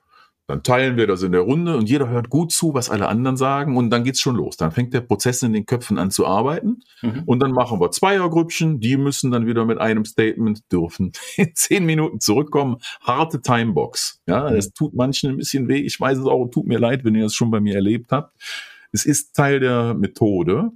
Dann 0.51 0.63
teilen 0.63 0.97
wir 0.97 1.07
das 1.07 1.23
in 1.23 1.31
der 1.31 1.39
Runde 1.39 1.77
und 1.77 1.89
jeder 1.89 2.09
hört 2.09 2.29
gut 2.29 2.51
zu, 2.51 2.73
was 2.73 2.89
alle 2.89 3.07
anderen 3.07 3.37
sagen 3.37 3.77
und 3.77 3.89
dann 3.89 4.03
geht's 4.03 4.19
schon 4.19 4.35
los. 4.35 4.57
Dann 4.57 4.73
fängt 4.73 4.93
der 4.93 4.99
Prozess 4.99 5.43
in 5.43 5.53
den 5.53 5.65
Köpfen 5.65 5.97
an 5.97 6.11
zu 6.11 6.27
arbeiten 6.27 6.81
mhm. 7.01 7.23
und 7.25 7.39
dann 7.39 7.53
machen 7.53 7.79
wir 7.79 7.89
Zweiergrüppchen, 7.89 8.81
die 8.81 8.97
müssen 8.97 9.31
dann 9.31 9.45
wieder 9.45 9.63
mit 9.63 9.79
einem 9.79 10.03
Statement 10.03 10.69
dürfen 10.69 11.13
in 11.37 11.55
zehn 11.55 11.85
Minuten 11.85 12.19
zurückkommen. 12.19 12.79
Harte 12.99 13.41
Timebox. 13.41 14.19
Ja, 14.27 14.49
mhm. 14.49 14.55
das 14.55 14.73
tut 14.73 14.93
manchen 14.93 15.29
ein 15.29 15.37
bisschen 15.37 15.69
weh. 15.69 15.79
Ich 15.79 15.97
weiß 15.97 16.17
es 16.17 16.25
auch, 16.25 16.47
tut 16.47 16.67
mir 16.67 16.79
leid, 16.79 17.05
wenn 17.05 17.15
ihr 17.15 17.23
das 17.23 17.33
schon 17.33 17.49
bei 17.49 17.61
mir 17.61 17.75
erlebt 17.75 18.11
habt. 18.11 18.35
Es 18.91 19.05
ist 19.05 19.33
Teil 19.33 19.61
der 19.61 19.93
Methode, 19.93 20.71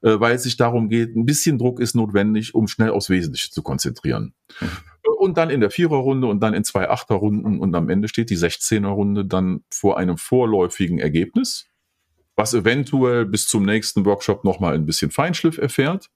äh, 0.00 0.18
weil 0.18 0.36
es 0.36 0.44
sich 0.44 0.56
darum 0.56 0.88
geht, 0.88 1.14
ein 1.14 1.26
bisschen 1.26 1.58
Druck 1.58 1.80
ist 1.80 1.94
notwendig, 1.94 2.54
um 2.54 2.66
schnell 2.66 2.92
aufs 2.92 3.10
Wesentliche 3.10 3.50
zu 3.50 3.62
konzentrieren. 3.62 4.32
Mhm 4.58 4.68
und 5.16 5.36
dann 5.36 5.50
in 5.50 5.60
der 5.60 5.70
Viererrunde 5.70 6.26
und 6.26 6.40
dann 6.40 6.54
in 6.54 6.64
zwei 6.64 6.88
Achterrunden 6.88 7.60
und 7.60 7.74
am 7.74 7.88
Ende 7.88 8.08
steht 8.08 8.30
die 8.30 8.36
16er-Runde 8.36 9.24
dann 9.24 9.64
vor 9.72 9.98
einem 9.98 10.18
vorläufigen 10.18 10.98
Ergebnis, 10.98 11.66
was 12.36 12.54
eventuell 12.54 13.24
bis 13.24 13.46
zum 13.46 13.64
nächsten 13.64 14.04
Workshop 14.04 14.44
nochmal 14.44 14.74
ein 14.74 14.86
bisschen 14.86 15.10
Feinschliff 15.10 15.58
erfährt 15.58 16.10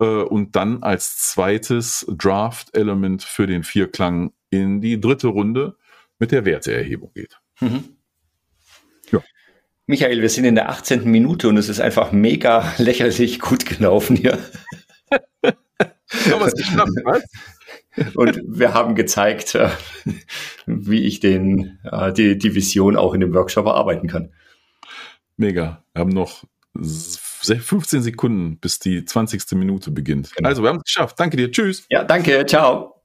äh, 0.00 0.04
und 0.04 0.56
dann 0.56 0.82
als 0.82 1.18
zweites 1.30 2.06
Draft-Element 2.08 3.22
für 3.22 3.46
den 3.46 3.62
Vierklang 3.62 4.32
in 4.50 4.80
die 4.80 5.00
dritte 5.00 5.28
Runde 5.28 5.76
mit 6.18 6.32
der 6.32 6.44
Werteerhebung 6.44 7.12
geht. 7.14 7.38
Mhm. 7.60 7.84
Ja. 9.10 9.22
Michael, 9.86 10.22
wir 10.22 10.28
sind 10.28 10.44
in 10.44 10.54
der 10.54 10.70
18. 10.70 11.10
Minute 11.10 11.48
und 11.48 11.56
es 11.56 11.68
ist 11.68 11.80
einfach 11.80 12.12
mega 12.12 12.72
lächerlich 12.78 13.40
gut 13.40 13.66
gelaufen 13.66 14.16
hier. 14.16 14.38
Haben 15.10 16.40
wir 16.40 16.46
es 16.46 16.54
geschafft, 16.54 16.92
was? 17.04 17.22
Und 18.14 18.40
wir 18.46 18.74
haben 18.74 18.94
gezeigt, 18.94 19.54
äh, 19.54 19.68
wie 20.66 21.04
ich 21.04 21.20
den, 21.20 21.78
äh, 21.84 22.12
die, 22.12 22.38
die 22.38 22.54
Vision 22.54 22.96
auch 22.96 23.14
in 23.14 23.20
dem 23.20 23.34
Workshop 23.34 23.66
erarbeiten 23.66 24.08
kann. 24.08 24.32
Mega. 25.36 25.84
Wir 25.92 26.00
haben 26.00 26.10
noch 26.10 26.44
15 26.76 28.02
Sekunden, 28.02 28.58
bis 28.58 28.78
die 28.78 29.04
20. 29.04 29.52
Minute 29.52 29.90
beginnt. 29.90 30.34
Genau. 30.34 30.48
Also, 30.48 30.62
wir 30.62 30.70
haben 30.70 30.78
es 30.78 30.84
geschafft. 30.84 31.18
Danke 31.18 31.36
dir. 31.36 31.50
Tschüss. 31.50 31.86
Ja, 31.88 32.04
danke. 32.04 32.44
Ciao. 32.46 33.02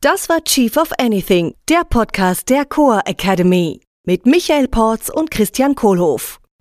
Das 0.00 0.28
war 0.28 0.42
Chief 0.42 0.76
of 0.76 0.90
Anything, 0.98 1.54
der 1.68 1.84
Podcast 1.88 2.50
der 2.50 2.64
Coa 2.64 3.02
Academy 3.04 3.80
mit 4.04 4.26
Michael 4.26 4.66
Porz 4.66 5.08
und 5.08 5.30
Christian 5.30 5.76
Kohlhoff. 5.76 6.41